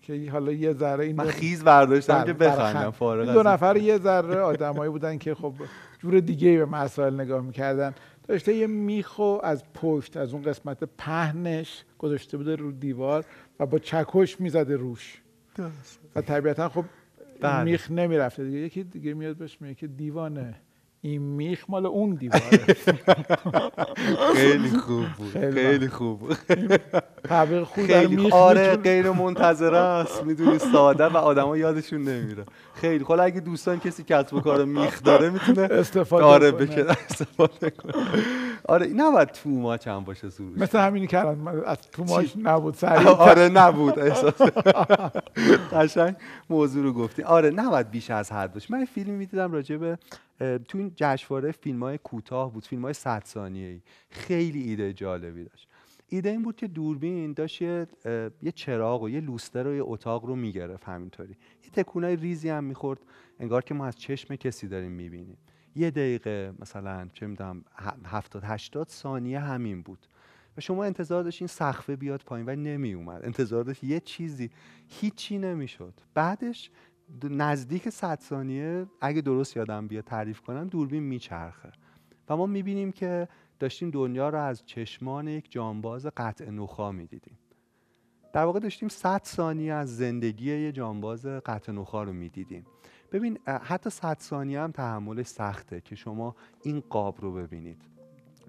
که 0.02 0.30
حالا 0.32 0.52
یه 0.52 0.74
ذره 0.74 1.06
این 1.06 1.16
من 1.16 1.26
خیز 1.26 1.64
برداشتم 1.64 2.24
که 2.24 2.34
بله، 2.34 2.50
بخندم 2.50 2.92
فارغ 2.92 3.34
دو 3.34 3.44
نفر 3.44 3.78
یه 3.78 3.98
ذره 3.98 4.40
آدمایی 4.40 4.92
بودن 4.92 5.18
که 5.18 5.36
خب 5.36 5.54
جور 6.00 6.20
دیگه 6.20 6.58
به 6.58 6.66
مسائل 6.66 7.14
نگاه 7.14 7.42
می‌کردن. 7.42 7.94
داشته 8.28 8.54
یه 8.54 8.68
میخو 8.68 9.40
از 9.44 9.64
پشت 9.74 10.18
از 10.18 10.34
اون 10.34 10.42
قسمت 10.42 10.84
پهنش 10.98 11.84
گذاشته 11.98 12.38
بوده 12.38 12.56
رو 12.56 12.72
دیوار 12.72 13.26
و 13.60 13.66
با 13.66 13.80
چکش 13.80 14.42
می‌زده 14.42 14.76
روش. 14.76 15.22
و 16.16 16.22
طبیعتا 16.22 16.70
خب 16.70 16.86
بله. 17.42 17.64
میخ 17.64 17.92
نمی‌رفته 17.92 18.44
دیگه. 18.44 18.58
یکی 18.58 18.84
دیگه 18.84 19.14
میاد 19.14 19.36
بهش 19.36 19.58
میگه 19.62 19.76
که 19.76 19.88
دیوانه. 19.88 20.56
این 21.02 21.22
میخ 21.22 21.66
مال 21.70 21.86
اون 21.86 22.16
دیواره 22.16 22.76
خیلی 24.36 24.70
خوب 24.70 25.06
بود 25.18 25.32
خیلی 25.32 25.88
خوب 25.88 26.34
تبلیغ 27.24 27.64
خوب 27.64 27.86
خیلی 27.86 28.32
آره 28.32 28.76
غیر 28.76 29.12
منتظره 29.12 29.78
است 29.78 30.24
می‌دونی 30.24 30.60
ساده 30.60 31.06
و 31.06 31.18
آدما 31.18 31.58
یادشون 31.58 32.02
نمیره 32.02 32.46
خیلی 32.74 33.04
خب 33.04 33.20
اگه 33.20 33.40
دوستان 33.40 33.80
کسی 33.80 34.04
کسب 34.04 34.34
و 34.34 34.40
کار 34.40 34.66
میخ 34.66 35.04
داره 35.04 35.30
می‌تونه 35.30 35.62
استفاده 35.62 36.26
آره 36.26 36.52
بکنه 36.52 36.86
استفاده 37.10 37.70
کنه 37.70 37.94
آره 38.68 38.88
نباید 38.88 39.28
تو 39.28 39.50
ماچ 39.50 39.88
هم 39.88 40.04
باشه 40.04 40.30
سروش 40.30 40.58
مثل 40.58 40.80
همینی 40.80 41.08
که 41.08 41.18
از 41.66 41.78
تو 41.92 42.04
ماچ 42.04 42.34
نبود 42.44 42.74
سریع 42.74 43.08
آره 43.08 43.50
نبود 43.50 44.00
احساس 44.00 44.42
قشنگ 45.74 46.16
موضوع 46.50 46.84
رو 46.84 46.94
گفتی 46.94 47.24
آره 47.24 47.50
نباید 47.50 47.92
بیش 47.92 48.12
از 48.12 48.32
حد 48.32 48.54
باشه 48.54 48.74
من 48.74 48.86
فیلمی 48.86 49.18
می‌دیدم 49.18 49.52
راجع 49.52 49.78
به 49.78 49.98
تو 50.40 50.78
این 50.78 50.92
جشنواره 50.96 51.52
فیلم 51.52 51.84
های 51.84 51.98
کوتاه 51.98 52.54
بود 52.54 52.66
فیلم 52.66 52.82
های 52.82 52.94
100 52.94 53.24
ثانیه‌ای. 53.26 53.82
خیلی 54.10 54.62
ایده 54.62 54.94
جالبی 54.94 55.44
داشت. 55.44 55.68
ایده 56.10 56.30
این 56.30 56.44
بود 56.44 56.56
که 56.56 56.68
دوربین 56.68 57.34
داشت 57.34 57.62
یه, 57.62 57.88
یه 58.42 58.52
چراغ 58.52 59.04
و 59.04 59.10
یه 59.10 59.20
لوستر 59.20 59.68
و 59.68 59.76
یه 59.76 59.84
اتاق 59.84 60.26
رو 60.26 60.36
می‌گرفت 60.36 60.84
همینطوری. 60.84 61.38
یه 61.64 61.70
تکونای 61.70 62.16
ریزی 62.16 62.50
هم 62.50 62.64
می‌خورد. 62.64 63.00
انگار 63.40 63.64
که 63.64 63.74
ما 63.74 63.86
از 63.86 63.96
چشم 63.96 64.36
کسی 64.36 64.68
داریم 64.68 64.92
می‌بینیم. 64.92 65.38
یه 65.76 65.92
دقیقه 65.92 66.54
مثلا 66.60 67.10
چه 67.14 67.28
می‌دونم 67.28 67.66
70 68.06 68.44
80 68.46 68.88
ثانیه 68.90 69.40
همین 69.40 69.82
بود. 69.82 70.08
و 70.58 70.62
شما 70.62 70.84
انتظار 70.84 71.24
داشتین 71.24 71.48
سقفه 71.48 71.96
بیاد 71.96 72.22
پایین 72.26 72.50
و 72.50 72.56
نمی 72.56 72.94
اومد 72.94 73.26
انتظار 73.26 73.64
داشت 73.64 73.84
یه 73.84 74.00
چیزی. 74.00 74.50
هیچی 74.88 75.38
نمی‌شد. 75.38 75.94
بعدش 76.14 76.72
نزدیک 77.24 77.90
100 77.90 78.20
ثانیه 78.20 78.86
اگه 79.02 79.22
درست 79.22 79.58
یادم 79.58 79.88
بیاد 79.88 80.04
تعریف 80.04 80.42
کنم 80.42 80.68
دوربین 80.68 81.04
میچرخه. 81.04 81.72
و 82.30 82.38
ما 82.38 82.46
می‌بینیم 82.46 82.92
که 82.92 83.28
داشتیم 83.60 83.90
دنیا 83.90 84.30
رو 84.30 84.40
از 84.40 84.66
چشمان 84.66 85.28
یک 85.28 85.52
جانباز 85.52 86.06
قطع 86.06 86.50
نخا 86.50 86.92
می‌دیدیم. 86.92 87.38
در 88.34 88.46
واقع 88.46 88.60
داشتیم 88.60 88.90
100 88.90 89.22
ثانیه 89.24 89.74
از 89.74 89.98
زندگی 89.98 90.58
یه 90.58 90.72
جانباز 90.72 91.26
قطع 91.26 91.72
نخا 91.72 92.04
رو 92.04 92.14
می‌دیدیم. 92.14 92.66
ببین 93.12 93.40
حتی 93.46 93.90
100 93.90 94.18
ثانیه 94.20 94.62
هم 94.62 94.72
تحملش 94.72 95.26
سخته 95.26 95.82
که 95.82 95.96
شما 95.96 96.36
این 96.64 96.84
قاب 96.90 97.22
رو 97.22 97.34
ببینید. 97.34 97.82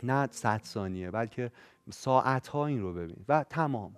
نه 0.02 0.28
100 0.30 0.60
ثانیه 0.64 1.10
بلکه 1.10 1.52
ساعت 1.90 2.46
ها 2.46 2.66
این 2.66 2.80
رو 2.80 2.94
ببینید. 2.94 3.24
و 3.28 3.44
تمام. 3.44 3.96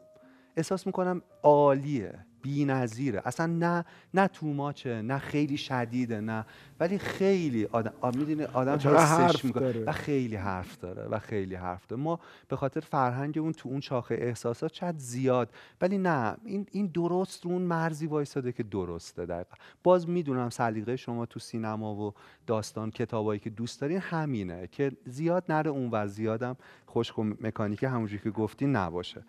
احساس 0.56 0.86
می‌کنم 0.86 1.22
عالیه. 1.42 2.26
بی‌نظیره. 2.42 3.22
اصلا 3.24 3.46
نه 3.46 3.84
نه 4.14 4.28
توماچه 4.28 5.02
نه 5.02 5.18
خیلی 5.18 5.56
شدیده 5.56 6.20
نه. 6.20 6.46
ولی 6.80 6.98
خیلی 6.98 7.64
آدم 7.64 8.18
می‌دونی 8.18 8.44
آدم 8.44 8.74
حسش 8.74 9.44
می‌کنه. 9.44 9.84
و 9.84 9.92
خیلی 9.92 10.36
حرف 10.36 10.78
داره 10.78 11.02
و 11.02 11.18
خیلی 11.18 11.54
حرف 11.54 11.86
داره. 11.86 12.02
ما 12.02 12.20
به 12.48 12.56
خاطر 12.56 12.80
فرهنگمون 12.80 13.52
تو 13.52 13.68
اون 13.68 13.80
شاخه 13.80 14.14
احساسات 14.14 14.72
چقدر 14.72 14.98
زیاد. 14.98 15.50
ولی 15.80 15.98
نه 15.98 16.36
این 16.44 16.66
این 16.72 16.86
درست 16.86 17.44
رو 17.44 17.50
اون 17.50 17.62
مرزی 17.62 18.06
وایساده 18.06 18.52
که 18.52 18.62
درسته 18.62 19.26
دقیقا. 19.26 19.54
باز 19.82 20.08
می‌دونم 20.08 20.50
سلیقه 20.50 20.96
شما 20.96 21.26
تو 21.26 21.40
سینما 21.40 21.94
و 21.94 22.14
داستان 22.46 22.90
کتابایی 22.90 23.40
که 23.40 23.50
دوست 23.50 23.80
دارین 23.80 23.98
همینه 23.98 24.68
که 24.72 24.92
زیاد 25.06 25.44
نره 25.48 25.70
اون 25.70 25.88
و 25.92 26.08
زیادم 26.08 26.56
خشک 26.90 27.18
و 27.18 27.24
مکانیک 27.24 27.82
همونجوری 27.82 28.22
که 28.22 28.30
گفتی 28.30 28.66
نباشه. 28.66 29.22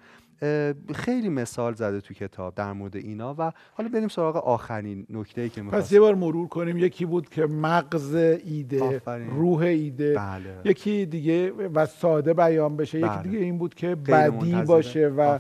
خیلی 0.95 1.29
مثال 1.29 1.73
زده 1.73 2.01
تو 2.01 2.13
کتاب 2.13 2.55
در 2.55 2.73
مورد 2.73 2.95
اینا 2.95 3.35
و 3.37 3.51
حالا 3.73 3.89
بریم 3.89 4.07
سراغ 4.07 4.35
آخرین 4.35 5.05
نکته 5.09 5.41
ای 5.41 5.49
که 5.49 5.63
پس 5.63 5.91
یه 5.91 5.99
بار 5.99 6.15
مرور 6.15 6.47
کنیم. 6.47 6.77
یکی 6.77 7.05
بود 7.05 7.29
که 7.29 7.45
مغز 7.45 8.15
ایده 8.15 9.01
روح 9.29 9.59
ایده. 9.59 10.13
بله. 10.13 10.61
یکی 10.65 11.05
دیگه 11.05 11.51
و 11.51 11.85
ساده 11.85 12.33
بیان 12.33 12.77
بشه. 12.77 12.99
بله. 12.99 13.19
یکی 13.19 13.29
دیگه 13.29 13.39
این 13.39 13.57
بود 13.57 13.73
که 13.73 13.95
بدی 13.95 14.61
باشه 14.61 15.07
و 15.07 15.39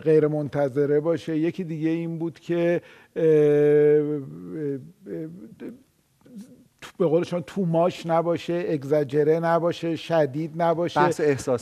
غیر 0.00 0.26
منتظره 0.28 1.00
باشه. 1.00 1.38
یکی 1.38 1.64
دیگه 1.64 1.88
این 1.88 2.18
بود 2.18 2.38
که 2.38 2.80
به 6.98 7.06
قول 7.06 7.24
شما 7.24 7.40
توماش 7.40 8.06
نباشه 8.06 8.64
اگزاجره 8.68 9.40
نباشه 9.40 9.96
شدید 9.96 10.62
نباشه. 10.62 11.10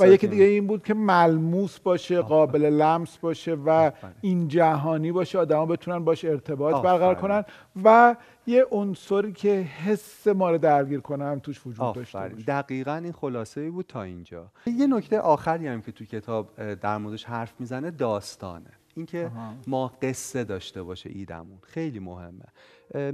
و 0.01 0.09
یکی 0.09 0.27
دیگه 0.27 0.45
این 0.45 0.67
بود 0.67 0.83
که 0.83 0.95
ملموس 0.95 1.79
باشه 1.79 2.21
قابل 2.21 2.65
لمس 2.65 3.19
باشه 3.19 3.55
و 3.67 3.91
این 4.21 4.49
جهانی 4.49 5.13
باشه 5.13 5.39
آدما 5.39 5.67
بتونن 5.67 6.05
باش 6.05 6.25
ارتباط 6.25 6.85
برقرار 6.85 7.15
کنن 7.15 7.45
و 7.85 8.17
یه 8.47 8.67
عنصری 8.71 9.33
که 9.33 9.49
حس 9.49 10.27
ما 10.27 10.51
رو 10.51 10.59
درگیر 10.59 11.01
کنه 11.01 11.25
هم 11.25 11.39
توش 11.39 11.67
وجود 11.67 11.95
داشته 11.95 12.19
باشه. 12.19 12.45
دقیقا 12.47 12.95
این 12.95 13.13
خلاصه 13.13 13.61
ای 13.61 13.71
بود 13.71 13.87
تا 13.87 14.03
اینجا. 14.03 14.47
یه 14.67 14.87
نکته 14.87 15.21
آخری 15.21 15.67
هم 15.67 15.83
که 15.83 15.93
تو 15.93 16.05
کتاب 16.05 16.75
در 16.75 16.99
موردش 16.99 17.25
حرف 17.25 17.55
می‌زنه 17.59 17.91
داستانه. 17.91 18.71
اینکه 18.95 19.31
ما 19.67 19.93
قصه 20.03 20.45
داشته 20.45 20.83
باشه 20.83 21.11
ایدمون. 21.13 21.59
خیلی 21.63 21.99
مهمه. 21.99 22.45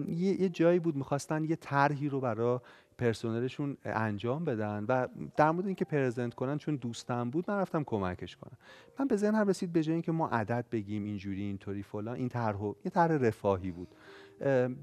یه 0.09 0.49
جایی 0.49 0.79
بود 0.79 0.97
می‌خواستن 0.97 1.45
یه 1.45 1.57
طرحی 1.57 2.09
رو 2.09 2.21
برای 2.21 2.59
پرسنلشون 2.99 3.77
انجام 3.85 4.45
بدن 4.45 4.85
و 4.89 5.07
در 5.37 5.51
مورد 5.51 5.67
اینکه 5.67 5.85
پرزنت 5.85 6.35
کنن 6.35 6.59
چون 6.59 6.77
دوستم 6.77 7.31
بود 7.31 7.51
من 7.51 7.59
رفتم 7.59 7.85
کمکش 7.85 8.37
کنم. 8.37 8.59
من 8.99 9.07
به 9.07 9.17
ذهنم 9.17 9.49
رسید 9.49 9.73
به 9.73 9.83
جای 9.83 9.93
اینکه 9.93 10.13
ما 10.13 10.29
عدد 10.29 10.65
بگیم 10.73 11.05
اینجوری 11.05 11.43
اینطوری 11.43 11.83
فلان 11.83 12.17
این 12.17 12.29
طرح 12.29 12.63
یه 12.63 12.91
طرح 12.91 13.13
رفاهی 13.13 13.71
بود. 13.71 13.89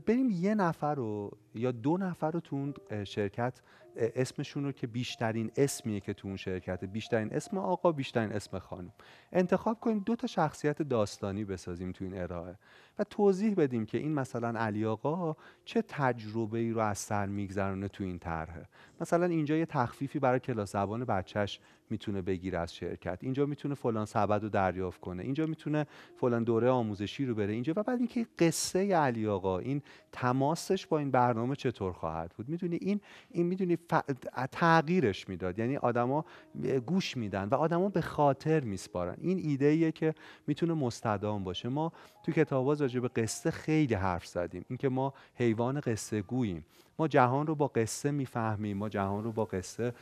بریم 0.06 0.30
یه 0.30 0.56
نفر 0.56 0.96
رو 0.96 1.32
یا 1.56 1.72
دو 1.72 1.98
نفر 1.98 2.32
رو 2.32 2.40
تو 2.40 2.74
شرکت 3.04 3.62
اسمشون 3.98 4.64
رو 4.64 4.72
که 4.72 4.88
بیشترین 4.88 5.52
اسمیه 5.58 6.00
که 6.00 6.14
تو 6.14 6.28
اون 6.28 6.38
شرکت 6.38 6.84
بیشترین 6.86 7.34
اسم 7.34 7.58
آقا 7.58 7.92
بیشترین 7.92 8.32
اسم 8.32 8.60
خانم. 8.60 8.94
انتخاب 9.32 9.80
کنیم 9.80 10.00
دو 10.00 10.16
تا 10.16 10.28
شخصیت 10.28 10.82
داستانی 10.82 11.46
بسازیم 11.46 11.92
تو 11.92 12.04
این 12.04 12.22
ارائه 12.22 12.56
و 13.00 13.04
توضیح 13.04 13.56
بدیم 13.56 13.86
که 13.86 13.98
این 13.98 14.14
مثلا 14.14 14.60
علی 14.60 14.86
آقا 14.86 15.36
چه 15.66 15.82
تجربه 15.82 16.60
ای 16.60 16.72
رو 16.72 16.80
از 16.80 16.98
سر 16.98 17.26
میگذرونه 17.26 17.88
تو 17.88 18.04
این 18.04 18.20
طرحه. 18.20 18.66
مثلا 19.02 19.26
اینجا 19.26 19.56
یه 19.56 19.66
تخفیفی 19.66 20.20
برای 20.20 20.40
کلاس 20.40 20.72
زبان 20.72 21.06
بچهش 21.06 21.60
می‌تونه 21.90 22.22
بگیره 22.22 22.60
از 22.60 22.76
شرکت. 22.76 23.20
اینجا 23.22 23.46
می‌تونه 23.46 23.76
فلان 23.76 24.06
سبد 24.06 24.44
رو 24.44 24.50
دریافت 24.50 25.02
کنه. 25.02 25.24
اینجا 25.24 25.46
می‌تونه 25.46 25.86
فلان 26.16 26.44
دوره 26.44 26.70
آموزشی 26.70 27.26
رو 27.26 27.36
بره. 27.36 27.54
اینجا 27.54 27.74
و 27.76 27.84
بعد 27.84 28.00
اینکه 28.00 28.28
قصه 28.40 28.96
علی 28.96 29.28
آقا 29.28 29.60
این 29.60 29.82
تماسش 30.12 30.88
با 30.88 31.00
این 31.00 31.12
برنامه 31.12 31.56
چطور 31.56 31.94
خواهد 31.94 32.32
بود؟ 32.38 32.50
می‌دونی 32.50 32.76
این 32.76 33.02
این 33.32 33.46
می‌دونی 33.46 33.76
ف... 33.90 33.94
تغییرش 34.52 35.30
می‌داد. 35.30 35.60
یعنی 35.60 35.78
آدما 35.78 36.26
گوش 36.86 37.18
میدن 37.18 37.48
و 37.50 37.56
آدما 37.56 37.90
به 37.90 38.02
خاطر 38.02 38.60
میسپارن. 38.60 39.16
این 39.22 39.38
ایده 39.38 39.66
ایه 39.66 39.92
که 39.92 40.14
می‌تونه 40.48 40.74
مستدام 40.74 41.44
باشه. 41.44 41.70
ما 41.70 41.92
تو 42.24 42.32
کتابا 42.32 42.74
راجع 42.74 43.00
به 43.00 43.08
قصه 43.08 43.52
خیلی 43.52 43.94
حرف 43.94 44.26
زدیم. 44.26 44.66
اینکه 44.70 44.90
ما 44.90 45.14
حیوان 45.36 45.80
قصه 45.80 46.22
گوییم. 46.22 46.66
ما 47.00 47.08
جهان 47.08 47.48
رو 47.48 47.56
با 47.56 47.68
قصه 47.68 48.12
می‌فهمیم. 48.12 48.78
ما 48.78 48.90
جهان 48.90 49.24
رو 49.24 49.32
با 49.32 49.46
قصه 49.46 49.94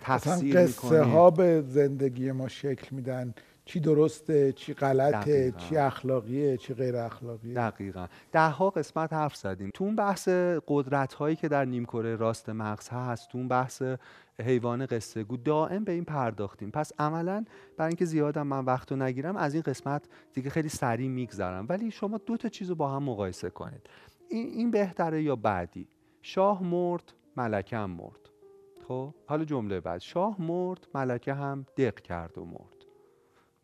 تفسیر 0.00 0.60
قصه 0.62 1.02
ها 1.02 1.30
به 1.30 1.64
زندگی 1.68 2.32
ما 2.32 2.48
شکل 2.48 2.96
میدن. 2.96 3.34
چی 3.68 3.80
درسته 3.80 4.52
چی 4.52 4.74
غلطه 4.74 5.52
چی 5.56 5.76
اخلاقیه 5.76 6.56
چی 6.56 6.74
غیر 6.74 6.96
اخلاقیه. 6.96 7.54
دقیقا. 7.54 8.06
ده 8.32 8.48
ها 8.48 8.70
قسمت 8.70 9.12
حرف 9.12 9.36
زدیم. 9.36 9.70
تو 9.74 9.84
اون 9.84 9.96
بحث 9.96 10.28
قدرت 10.68 11.14
هایی 11.14 11.36
که 11.36 11.48
در 11.48 11.64
نیمکره 11.64 12.16
راست 12.16 12.48
مغز 12.48 12.88
هست 12.88 13.28
تو 13.28 13.38
اون 13.38 13.48
بحث 13.48 13.82
حیوان 14.40 14.86
قصه 14.86 15.24
گو 15.24 15.36
دائم 15.36 15.84
به 15.84 15.92
این 15.92 16.04
پرداختیم. 16.04 16.70
پس 16.70 16.92
عملا 16.98 17.44
برای 17.76 17.88
اینکه 17.88 18.04
زیادم 18.04 18.46
من 18.46 18.64
وقت 18.64 18.92
رو 18.92 18.98
نگیرم 18.98 19.36
از 19.36 19.54
این 19.54 19.62
قسمت 19.62 20.04
دیگه 20.32 20.50
خیلی 20.50 20.68
سریع 20.68 21.08
میگذرم. 21.08 21.66
ولی 21.68 21.90
شما 21.90 22.18
دو 22.18 22.36
تا 22.36 22.48
چیز 22.48 22.68
رو 22.68 22.74
با 22.74 22.88
هم 22.88 23.02
مقایسه 23.02 23.50
کنید. 23.50 23.86
این, 24.28 24.48
این 24.48 24.70
بهتره 24.70 25.22
یا 25.22 25.36
بعدی؟ 25.36 25.88
شاه 26.22 26.62
مرد 26.62 27.12
ملکه 27.36 27.76
هم 27.76 27.90
مرد. 27.90 28.30
خب؟ 28.88 29.14
حالا 29.26 29.44
جمله 29.44 29.80
بعد. 29.80 30.00
شاه 30.00 30.42
مرد 30.42 30.86
ملکه 30.94 31.34
هم 31.34 31.66
دق 31.76 32.00
کرد 32.00 32.38
و 32.38 32.44
مرد. 32.44 32.77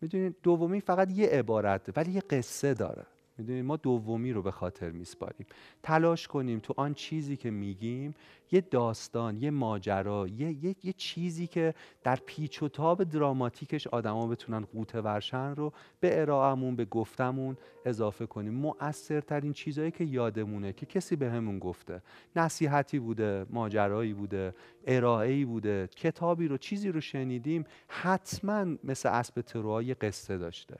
می‌دونید 0.05 0.37
دومی 0.43 0.81
فقط 0.81 1.11
یه 1.11 1.27
عبارت 1.27 1.97
ولی 1.97 2.13
یه 2.13 2.21
قصه 2.21 2.75
داره. 2.75 3.07
می‌دونید 3.39 3.65
ما 3.65 3.77
دومی 3.77 4.33
رو 4.33 4.43
به 4.43 4.51
خاطر 4.51 4.91
میسپاریم. 4.91 5.47
تلاش 5.83 6.29
کنیم 6.29 6.59
تو 6.59 6.75
آن 6.77 6.95
چیزی 6.95 7.37
که 7.37 7.51
میگیم 7.51 8.15
یه 8.53 8.61
داستان 8.61 9.43
یه 9.43 9.51
ماجرا 9.51 10.29
یه, 10.29 10.65
یه،, 10.65 10.77
یه 10.83 10.93
چیزی 10.93 11.47
که 11.47 11.75
در 12.03 12.17
پیچ 12.27 12.63
و 12.63 12.69
تاب 12.69 13.05
دراماتیکش 13.05 13.87
آدما 13.87 14.27
بتونن 14.27 14.61
قوطه 14.61 15.01
ورشن 15.01 15.55
رو 15.55 15.73
به 16.01 16.21
ارائهمون 16.21 16.77
به 16.77 16.85
گفتمون 16.85 17.57
اضافه 17.85 18.27
کنیم. 18.27 18.55
مؤثرترین 18.55 19.53
چیزهایی 19.53 19.91
که 19.91 20.05
یادمونه 20.05 20.73
که 20.73 20.87
کسی 20.87 21.17
به 21.17 21.31
همون 21.31 21.59
گفته. 21.59 22.03
نصیحتی 22.37 22.99
بوده 22.99 23.47
ماجرایی 23.51 24.15
بوده 24.15 24.55
ارائهی 24.87 25.45
بوده 25.45 25.89
کتابی 25.97 26.49
رو 26.49 26.57
چیزی 26.59 26.89
رو 26.89 27.01
شنیدیم 27.01 27.65
حتما 27.89 28.67
مثل 28.85 29.09
اسب 29.09 29.41
تروهای 29.41 29.95
قصه 29.95 30.39
داشته. 30.39 30.77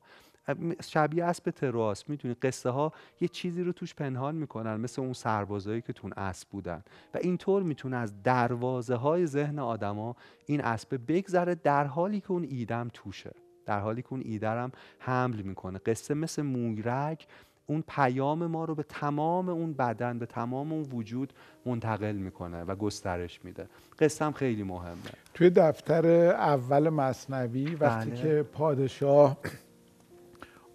شبیه 0.83 1.25
اسب 1.25 1.51
تراس. 1.51 2.09
می‌دونی 2.09 2.35
قصه 2.35 2.71
ها 2.71 2.93
یه 3.21 3.29
چیزی 3.29 3.63
رو 3.63 3.73
توش 3.73 3.95
پنهان 3.95 4.35
می‌کنن 4.35 4.77
مثل 4.77 5.03
اون 5.03 5.13
سربازایی 5.13 5.81
که 5.81 5.93
تون 5.93 6.13
اسب 6.17 6.49
بودن. 6.49 6.85
و 7.15 7.19
اینطور 7.19 7.63
می‌تونه 7.63 7.97
از 7.97 8.23
دروازه 8.23 8.95
های 8.95 9.27
ذهن 9.27 9.59
آدما 9.59 10.17
این 10.47 10.61
اسب 10.61 11.01
بگذره 11.09 11.55
در 11.55 11.85
حالی 11.85 12.21
که 12.21 12.31
اون 12.31 12.47
ایدم 12.51 12.91
توشه. 12.93 13.33
در 13.67 13.81
حالی 13.81 14.03
که 14.03 14.09
اون 14.11 14.23
ایدرم 14.25 14.73
حمل 14.99 15.43
می‌کنه. 15.43 15.79
قصه 15.79 16.15
مثل 16.15 16.43
مویرگ 16.43 17.27
اون 17.67 17.85
پیام 17.89 18.47
ما 18.47 18.65
رو 18.65 18.75
به 18.75 18.83
تمام 18.83 19.49
اون 19.49 19.73
بدن 19.73 20.19
به 20.19 20.27
تمام 20.27 20.73
اون 20.73 20.83
وجود 20.83 21.33
منتقل 21.67 22.13
می‌کنه 22.13 22.65
و 22.65 22.75
گسترش 22.77 23.45
میده. 23.45 23.69
قصه 23.99 24.25
هم 24.25 24.33
خیلی 24.33 24.63
مهمه. 24.63 24.97
توی 25.35 25.51
دفتر 25.51 26.07
اول 26.27 26.89
مصنوی 26.89 27.75
وقتی 27.75 28.11
بله. 28.11 28.23
که 28.23 28.43
پادشاه 28.43 29.37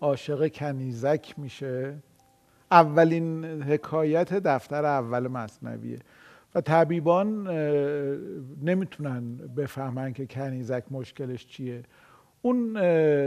عاشق 0.01 0.47
کنیزک 0.47 1.33
میشه. 1.37 1.95
اولین 2.71 3.45
حکایت 3.45 4.33
دفتر 4.33 4.85
اول 4.85 5.27
مصنویه. 5.27 5.99
و 6.55 6.61
طبیبان 6.61 7.47
نمی‌تونن 8.61 9.37
بفهمن 9.37 10.13
که 10.13 10.25
کنیزک 10.25 10.83
مشکلش 10.91 11.47
چیه. 11.47 11.83
اون 12.41 12.73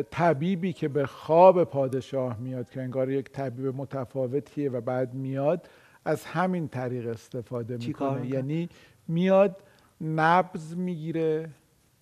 طبیبی 0.03 0.73
که 0.73 0.89
به 0.89 1.07
خواب 1.07 1.65
پادشاه 1.65 2.39
میاد 2.39 2.71
که 2.71 2.83
انگار 2.83 3.11
یک 3.11 3.31
طبیب 3.31 3.67
متفاوتیه 3.67 4.71
و 4.71 4.81
بعد 4.81 5.15
میاد 5.15 5.69
از 6.05 6.25
همین 6.25 6.69
طریق 6.69 7.09
استفاده 7.09 7.77
می‌کنه. 7.77 8.27
یعنی 8.27 8.69
میاد 9.09 9.63
نبز 10.01 10.77
می‌گیره 10.77 11.51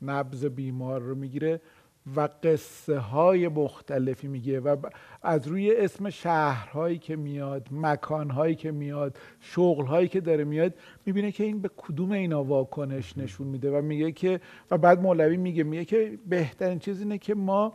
نبز 0.02 0.44
بیمار 0.44 1.00
رو 1.00 1.14
می‌گیره. 1.14 1.60
و 2.16 2.28
قصه 2.42 2.98
های 2.98 3.48
مختلفی 3.48 4.28
میگه 4.28 4.60
و 4.60 4.76
از 5.22 5.48
روی 5.48 5.76
اسم 5.76 6.10
شهرهایی 6.10 6.98
که 6.98 7.16
میاد 7.16 7.68
مکانهایی 7.70 8.54
که 8.54 8.70
میاد 8.70 9.18
شغلهایی 9.40 10.08
که 10.08 10.20
داره 10.20 10.44
میاد 10.44 10.74
می‌بینه 11.06 11.32
که 11.32 11.44
این 11.44 11.60
به 11.60 11.70
کدوم 11.76 12.12
اینا 12.12 12.44
واکنش 12.44 13.18
نشون 13.18 13.46
میده 13.46 13.78
و 13.78 13.82
میگه 13.82 14.12
که 14.12 14.40
و 14.70 14.78
بعد 14.78 15.02
مولوی 15.02 15.36
میگه 15.36 15.64
میگه 15.64 15.84
که 15.84 16.18
بهترین 16.26 16.78
چیز 16.78 17.00
اینه 17.00 17.18
که 17.18 17.34
ما 17.34 17.74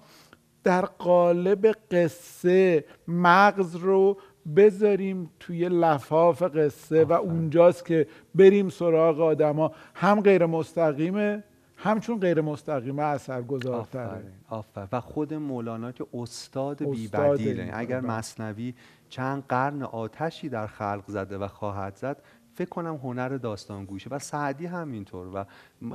در 0.64 0.86
قالب 0.86 1.68
قصه 1.92 2.86
مغز 3.08 3.76
رو 3.76 4.18
بذاریم 4.56 5.30
توی 5.40 5.70
لفاف 5.70 6.44
قصه 6.44 7.04
و 7.04 7.14
اونجاست 7.14 7.86
که 7.86 8.08
بریم 8.36 8.70
سراغ 8.70 9.20
آدما. 9.20 9.72
هم 9.96 10.22
غیر 10.22 10.46
مستقیمه 10.46 11.44
همچون 11.78 12.20
غیر 12.20 12.42
مستقیمه 12.42 13.04
اثر 13.04 13.42
گذارتره 13.42 14.24
آفر 14.50 14.88
و 14.92 15.02
خود 15.02 15.34
مولانا 15.34 15.92
که 15.92 16.06
استاد, 16.14 16.84
استاد 16.84 16.92
بیبدیله. 16.92 17.72
اگر 17.74 18.02
مصنوی 18.02 18.74
چند 19.10 19.44
قرن 19.50 19.84
آتشی 19.84 20.50
در 20.50 20.68
خلق 20.68 21.04
زده 21.08 21.38
و 21.38 21.48
خواهد 21.48 21.96
زد 21.96 22.22
فکر 22.54 22.70
کنم 22.70 22.96
هنر 22.96 23.30
داستان 23.30 23.86
گوشه 23.86 24.10
و 24.10 24.20
سعدی 24.20 24.66
همینطور 24.66 25.28
و 25.34 25.46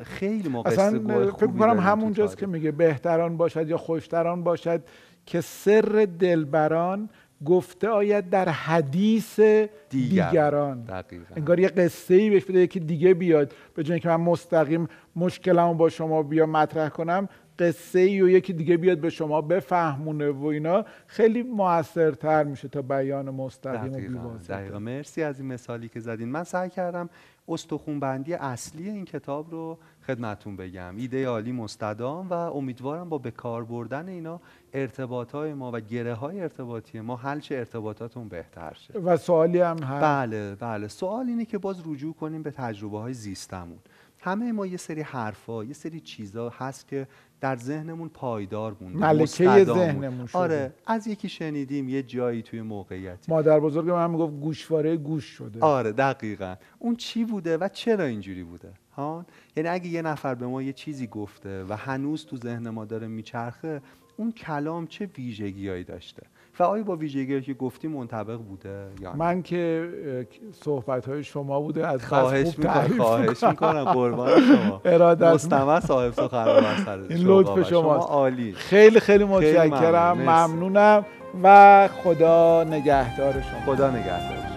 خیلی 0.02 0.48
ما 0.48 0.62
اصلا 0.62 1.00
فکر 1.32 1.46
کنم 1.46 1.78
همونجاست 1.78 2.36
که 2.36 2.46
میگه 2.46 2.70
بهتران 2.70 3.36
باشد 3.36 3.68
یا 3.68 3.78
خوشتران 3.78 4.44
باشد 4.44 4.82
که 5.26 5.40
سر 5.40 6.08
دلبران 6.18 7.08
گفته 7.45 7.88
آید 7.88 8.30
در 8.30 8.49
حدیث 8.49 9.41
دیگران. 9.91 10.84
انگار 11.36 11.61
یه 11.61 11.68
قصه 11.68 12.14
ای 12.14 12.30
بهش 12.30 12.45
بده 12.45 12.66
که 12.66 12.80
دیگه 12.80 13.14
بیاد. 13.14 13.53
به 13.74 13.82
جای 13.82 14.01
که 14.01 14.09
من 14.09 14.16
مستقیم 14.16 14.88
مشکلمو 15.16 15.74
با 15.74 15.88
شما 15.88 16.22
بیا 16.22 16.47
مطرح 16.47 16.88
کنم 16.88 17.28
قصه 17.61 17.98
ای 17.98 18.22
و 18.22 18.28
یکی 18.28 18.52
دیگه 18.52 18.76
بیاد 18.76 18.98
به 18.98 19.11
شما 19.11 19.40
بفهمونه 19.40 20.30
و 20.30 20.44
اینا 20.44 20.84
خیلی 21.06 21.42
موثرتر 21.42 22.44
میشه 22.44 22.68
تا 22.68 22.82
بیان 22.82 23.30
مستقیم 23.30 23.92
دقیقا. 23.92 24.28
و 24.28 24.36
دقیقا. 24.48 24.78
مرسی 24.78 25.22
از 25.22 25.40
این 25.40 25.48
مثالی 25.52 25.88
که 25.88 26.00
زدین. 26.00 26.28
من 26.28 26.44
سعی 26.44 26.70
کردم 26.70 27.11
استخونبندی 27.48 28.34
اصلی 28.34 28.90
این 28.90 29.04
کتاب 29.04 29.50
رو 29.50 29.78
خدمتون 30.06 30.56
بگم. 30.56 30.96
ایده 30.96 31.26
عالی 31.26 31.52
مستدام 31.52 32.28
و 32.28 32.32
امیدوارم 32.32 33.08
با 33.08 33.18
به 33.18 33.30
کار 33.30 33.64
بردن 33.64 34.08
اینا 34.08 34.40
ارتباط 34.72 35.32
های 35.32 35.54
ما 35.54 35.70
و 35.74 35.80
گره 35.80 36.14
های 36.14 36.40
ارتباطی 36.40 37.00
ما 37.00 37.16
حل 37.16 37.40
چه 37.40 37.54
ارتباطاتون 37.54 38.28
بهتر 38.28 38.74
شه. 38.74 38.98
و 38.98 39.16
سوالی 39.16 39.61
هم 39.61 39.78
هست. 39.78 40.04
بله 40.04 40.54
بله. 40.54 40.88
سوال 40.88 41.26
اینه 41.26 41.44
که 41.44 41.58
باز 41.58 41.82
رجوع 41.86 42.14
کنیم 42.14 42.42
به 42.42 42.50
تجربه 42.50 42.98
های 42.98 43.14
زیستمون. 43.14 43.78
همه 44.22 44.52
ما 44.52 44.66
یه 44.66 44.76
سری 44.76 45.00
حرفا 45.00 45.64
یه 45.64 45.72
سری 45.72 46.00
چیزا 46.00 46.48
هست 46.48 46.88
که 46.88 47.08
در 47.40 47.56
ذهنمون 47.56 48.08
پایدار 48.08 48.76
مونده 48.80 48.98
ملکه 48.98 49.64
ذهنمون 49.64 50.26
شده. 50.26 50.38
آره 50.38 50.72
از 50.86 51.06
یکی 51.06 51.28
شنیدیم 51.28 51.88
یه 51.88 52.02
جایی 52.02 52.42
توی 52.42 52.62
موقعیتی. 52.62 53.32
مادر 53.32 53.60
بزرگ 53.60 53.90
من 53.90 54.10
می‌گفت 54.10 54.32
گوشواره 54.32 54.96
گوش 54.96 55.24
شده. 55.24 55.60
آره 55.60 55.92
دقیقا. 55.92 56.54
اون 56.78 56.96
چی 56.96 57.24
بوده 57.24 57.56
و 57.56 57.68
چرا 57.68 58.04
اینجوری 58.04 58.44
بوده؟ 58.44 58.72
ها؟ 58.96 59.26
یعنی 59.56 59.68
اگه 59.68 59.88
یه 59.88 60.02
نفر 60.02 60.34
به 60.34 60.46
ما 60.46 60.62
یه 60.62 60.72
چیزی 60.72 61.06
گفته 61.06 61.64
و 61.64 61.76
هنوز 61.76 62.26
تو 62.26 62.36
ذهن 62.36 62.70
ما 62.70 62.84
داره 62.84 63.06
میچرخه 63.06 63.82
اون 64.16 64.32
کلام 64.32 64.86
چه 64.86 65.06
ویژگیهایی 65.18 65.84
داشته؟ 65.84 66.22
آیا 66.64 66.82
با 66.82 66.96
ویژگی 66.96 67.40
که 67.40 67.54
گفتی 67.54 67.88
منطبق 67.88 68.36
بوده 68.36 68.86
یا 69.00 69.12
من 69.12 69.42
که 69.42 69.88
صحبت 70.64 71.08
های 71.08 71.24
شما 71.24 71.61
بوده 71.61 71.86
از 71.86 72.06
خواهش 72.06 72.58
می‌کنم 72.58 72.88
خواهش 72.98 73.44
می‌کنم. 73.44 73.84
قربان 73.84 74.40
شما. 74.40 74.80
ارادت 74.84 75.22
مستمع 75.22 75.80
صاحب 75.80 76.12
سخنران 76.12 76.64
این 77.08 77.26
لطف 77.26 77.68
شما 77.68 77.94
عالی. 77.94 78.52
خیلی 78.52 79.00
خیلی 79.00 79.24
متشکرم 79.24 80.18
ممنونم 80.18 81.04
و 81.42 81.88
خدا 81.88 82.64
نگهدار 82.64 83.32
شما. 83.32 83.74
خدا 83.74 83.90
نگهدار. 83.90 84.49